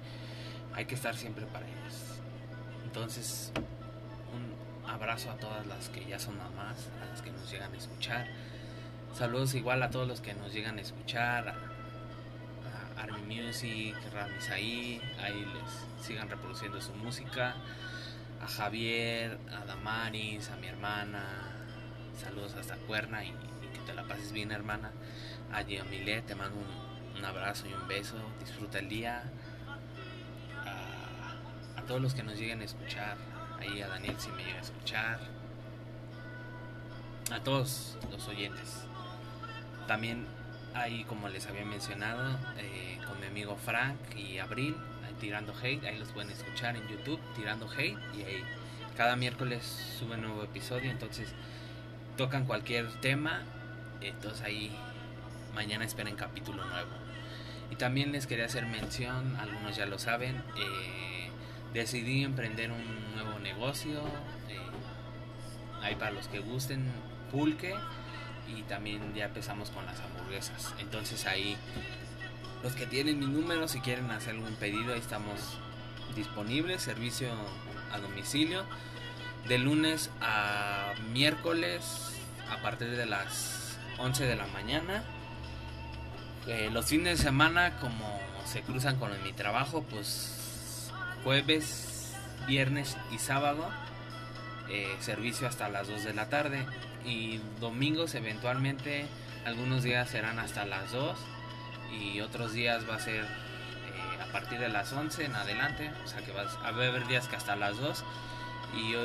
Hay 0.74 0.84
que 0.86 0.96
estar 0.96 1.16
siempre 1.16 1.46
para 1.46 1.66
ellas. 1.66 2.20
Entonces, 2.84 3.52
un 4.32 4.88
abrazo 4.90 5.30
a 5.30 5.36
todas 5.36 5.66
las 5.66 5.88
que 5.88 6.04
ya 6.04 6.18
son 6.18 6.36
mamás, 6.36 6.88
a 7.00 7.06
las 7.06 7.22
que 7.22 7.30
nos 7.30 7.50
llegan 7.50 7.72
a 7.72 7.76
escuchar. 7.76 8.26
Saludos 9.16 9.54
igual 9.54 9.82
a 9.82 9.90
todos 9.90 10.08
los 10.08 10.20
que 10.20 10.34
nos 10.34 10.52
llegan 10.52 10.78
a 10.78 10.80
escuchar, 10.80 11.54
Army 13.04 13.42
Music, 13.42 13.94
Ramisaí, 14.14 14.98
ahí 15.22 15.44
les 15.44 16.06
sigan 16.06 16.30
reproduciendo 16.30 16.80
su 16.80 16.94
música. 16.94 17.54
A 18.40 18.48
Javier, 18.48 19.38
a 19.52 19.66
Damaris, 19.66 20.48
a 20.50 20.56
mi 20.56 20.68
hermana, 20.68 21.22
saludos 22.18 22.54
hasta 22.54 22.76
Cuerna 22.76 23.22
y, 23.24 23.30
que 23.72 23.80
te 23.86 23.92
la 23.92 24.04
pases 24.04 24.32
bien 24.32 24.52
hermana. 24.52 24.90
A 25.52 25.60
Yamilet, 25.62 26.24
te 26.24 26.34
mando 26.34 26.56
un, 26.56 27.18
un 27.18 27.24
abrazo 27.24 27.66
y 27.68 27.74
un 27.74 27.86
beso, 27.86 28.16
disfruta 28.40 28.78
el 28.78 28.88
día. 28.88 29.22
A, 30.64 31.80
a 31.80 31.82
todos 31.82 32.00
los 32.00 32.14
que 32.14 32.22
nos 32.22 32.38
lleguen 32.38 32.62
a 32.62 32.64
escuchar, 32.64 33.18
ahí 33.60 33.82
a 33.82 33.88
Daniel 33.88 34.16
si 34.18 34.30
me 34.30 34.44
llega 34.44 34.58
a 34.58 34.62
escuchar. 34.62 35.20
A 37.30 37.40
todos 37.40 37.98
los 38.10 38.26
oyentes. 38.28 38.86
También 39.86 40.26
ahí, 40.74 41.04
como 41.04 41.28
les 41.28 41.46
había 41.46 41.64
mencionado, 41.64 42.38
eh, 42.58 42.98
con 43.06 43.20
mi 43.20 43.26
amigo 43.26 43.56
Frank 43.56 43.96
y 44.16 44.38
Abril, 44.38 44.76
Tirando 45.20 45.54
Hate, 45.54 45.84
ahí 45.86 45.98
los 45.98 46.08
pueden 46.08 46.30
escuchar 46.30 46.76
en 46.76 46.86
YouTube, 46.88 47.20
Tirando 47.36 47.68
Hate, 47.70 47.96
y 48.14 48.22
ahí 48.22 48.44
cada 48.96 49.16
miércoles 49.16 49.64
sube 49.98 50.14
un 50.14 50.22
nuevo 50.22 50.42
episodio, 50.42 50.90
entonces 50.90 51.28
tocan 52.16 52.44
cualquier 52.46 52.88
tema 53.00 53.42
Entonces 54.00 54.42
ahí 54.42 54.70
mañana 55.54 55.84
esperen 55.84 56.16
capítulo 56.16 56.64
nuevo. 56.64 56.90
Y 57.70 57.76
también 57.76 58.12
les 58.12 58.26
quería 58.26 58.44
hacer 58.44 58.66
mención, 58.66 59.36
algunos 59.36 59.76
ya 59.76 59.86
lo 59.86 59.98
saben, 59.98 60.36
eh, 60.36 61.30
decidí 61.72 62.22
emprender 62.22 62.70
un 62.70 63.14
nuevo 63.14 63.38
negocio. 63.38 64.00
Eh, 64.48 64.58
ahí 65.82 65.94
para 65.94 66.10
los 66.10 66.28
que 66.28 66.40
gusten, 66.40 66.84
pulque. 67.32 67.74
Y 68.48 68.62
también 68.62 69.14
ya 69.14 69.26
empezamos 69.26 69.70
con 69.70 69.86
las 69.86 69.98
hamburguesas. 70.00 70.74
Entonces 70.78 71.26
ahí 71.26 71.56
los 72.62 72.74
que 72.74 72.86
tienen 72.86 73.18
mi 73.18 73.26
número, 73.26 73.68
si 73.68 73.80
quieren 73.80 74.10
hacer 74.10 74.34
algún 74.34 74.54
pedido, 74.56 74.94
ahí 74.94 75.00
estamos 75.00 75.58
disponibles. 76.16 76.82
Servicio 76.82 77.28
a 77.92 77.98
domicilio. 77.98 78.64
De 79.48 79.58
lunes 79.58 80.10
a 80.22 80.94
miércoles 81.12 82.14
a 82.50 82.62
partir 82.62 82.96
de 82.96 83.06
las 83.06 83.76
11 83.98 84.24
de 84.24 84.36
la 84.36 84.46
mañana. 84.46 85.02
Eh, 86.46 86.70
los 86.72 86.86
fines 86.86 87.18
de 87.18 87.24
semana, 87.24 87.78
como 87.78 88.20
se 88.46 88.62
cruzan 88.62 88.96
con 88.96 89.10
mi 89.22 89.32
trabajo, 89.32 89.82
pues 89.90 90.90
jueves, 91.22 92.14
viernes 92.46 92.96
y 93.10 93.18
sábado, 93.18 93.68
eh, 94.68 94.94
servicio 95.00 95.48
hasta 95.48 95.68
las 95.68 95.88
2 95.88 96.04
de 96.04 96.14
la 96.14 96.28
tarde. 96.28 96.66
Y 97.04 97.40
domingos, 97.60 98.14
eventualmente, 98.14 99.06
algunos 99.44 99.82
días 99.82 100.08
serán 100.08 100.38
hasta 100.38 100.64
las 100.64 100.92
2 100.92 101.18
y 101.92 102.20
otros 102.20 102.52
días 102.52 102.88
va 102.88 102.96
a 102.96 102.98
ser 103.00 103.24
eh, 103.24 104.22
a 104.22 104.32
partir 104.32 104.58
de 104.58 104.68
las 104.68 104.92
11 104.92 105.24
en 105.24 105.36
adelante. 105.36 105.90
O 106.04 106.08
sea 106.08 106.20
que 106.22 106.32
va 106.32 106.42
a 106.42 106.68
haber 106.68 107.06
días 107.06 107.28
que 107.28 107.36
hasta 107.36 107.56
las 107.56 107.78
2 107.78 108.04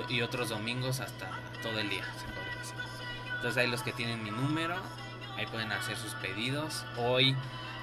y, 0.10 0.22
otros 0.22 0.50
domingos 0.50 1.00
hasta 1.00 1.30
todo 1.62 1.80
el 1.80 1.90
día, 1.90 2.04
se 2.18 2.26
podría 2.34 2.56
decir. 2.60 2.76
Entonces 3.36 3.58
ahí 3.58 3.70
los 3.70 3.84
que 3.84 3.92
tienen 3.92 4.24
mi 4.24 4.32
número, 4.32 4.76
ahí 5.38 5.46
pueden 5.48 5.72
hacer 5.72 5.98
sus 5.98 6.14
pedidos. 6.16 6.86
Hoy 6.98 7.36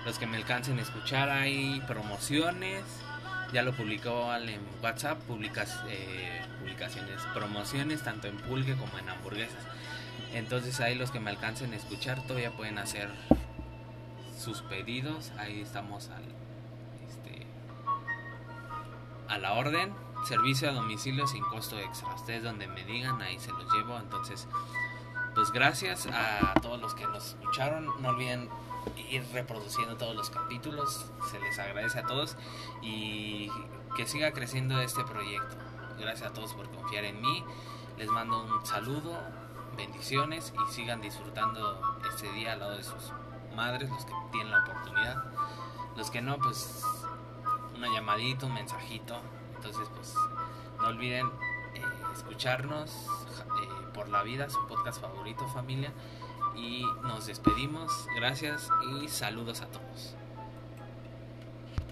los 0.05 0.19
que 0.19 0.27
me 0.27 0.37
alcancen 0.37 0.79
a 0.79 0.83
escuchar 0.83 1.31
hay 1.31 1.81
promociones. 1.87 2.83
Ya 3.53 3.62
lo 3.62 3.73
publicó 3.73 4.35
en 4.35 4.61
WhatsApp, 4.83 5.21
publicas, 5.23 5.81
eh, 5.89 6.43
publicaciones, 6.61 7.23
promociones 7.33 8.03
tanto 8.03 8.27
en 8.27 8.37
pulque 8.39 8.75
como 8.75 8.99
en 8.99 9.09
hamburguesas. 9.09 9.62
Entonces 10.33 10.81
ahí 10.81 10.95
los 10.95 11.11
que 11.11 11.21
me 11.21 11.31
alcancen 11.31 11.73
a 11.73 11.77
escuchar 11.77 12.23
todavía 12.23 12.51
pueden 12.53 12.79
hacer 12.79 13.11
sus 14.39 14.62
pedidos. 14.62 15.33
Ahí 15.39 15.61
estamos 15.61 16.09
al, 16.11 16.25
este, 17.09 17.47
a 19.29 19.39
la 19.39 19.55
orden. 19.55 19.95
Servicio 20.27 20.69
a 20.71 20.73
domicilio 20.73 21.27
sin 21.27 21.43
costo 21.45 21.79
extra. 21.79 22.14
Ustedes 22.14 22.43
donde 22.43 22.67
me 22.67 22.85
digan, 22.85 23.21
ahí 23.23 23.39
se 23.39 23.53
los 23.53 23.73
llevo. 23.73 23.97
Entonces, 23.99 24.49
pues 25.35 25.53
gracias 25.53 26.07
a 26.07 26.55
todos 26.61 26.81
los 26.81 26.95
que 26.95 27.07
nos 27.07 27.29
escucharon. 27.29 27.87
No 28.03 28.09
olviden 28.09 28.49
ir 29.11 29.25
reproduciendo 29.33 29.97
todos 29.97 30.14
los 30.14 30.31
capítulos. 30.31 31.11
Se 31.31 31.39
les 31.41 31.59
agradece 31.59 31.99
a 31.99 32.03
todos 32.05 32.37
y 32.83 33.51
que 33.97 34.07
siga 34.07 34.33
creciendo 34.33 34.81
este 34.81 35.05
proyecto. 35.05 35.57
Gracias 35.99 36.31
a 36.31 36.33
todos 36.33 36.55
por 36.55 36.71
confiar 36.71 37.05
en 37.05 37.21
mí. 37.21 37.45
Les 37.99 38.09
mando 38.09 38.45
un 38.45 38.67
saludo, 38.67 39.19
bendiciones 39.77 40.53
y 40.55 40.72
sigan 40.72 41.01
disfrutando 41.01 41.81
este 42.09 42.31
día 42.33 42.53
al 42.53 42.61
lado 42.61 42.77
de 42.77 42.85
sus 42.85 43.12
madres, 43.55 43.91
los 43.91 44.05
que 44.05 44.12
tienen 44.33 44.51
la 44.51 44.62
oportunidad. 44.62 45.24
Los 45.97 46.11
que 46.11 46.20
no, 46.20 46.37
pues 46.39 46.83
una 47.74 47.89
llamadita, 47.89 48.47
un 48.47 48.55
mensajito. 48.55 49.16
Entonces, 49.57 49.89
pues 49.95 50.14
no 50.79 50.89
olviden 50.89 51.27
eh, 51.74 51.83
escucharnos 52.14 52.91
eh, 52.91 53.87
por 53.95 54.09
la 54.09 54.22
vida, 54.22 54.49
su 54.51 54.66
podcast 54.66 55.01
favorito 55.01 55.47
familia. 55.49 55.93
Y 56.55 56.85
nos 57.03 57.27
despedimos. 57.27 58.07
Gracias 58.16 58.68
y 58.91 59.09
saludos 59.09 59.61
a 59.61 59.66
todos. 59.66 60.16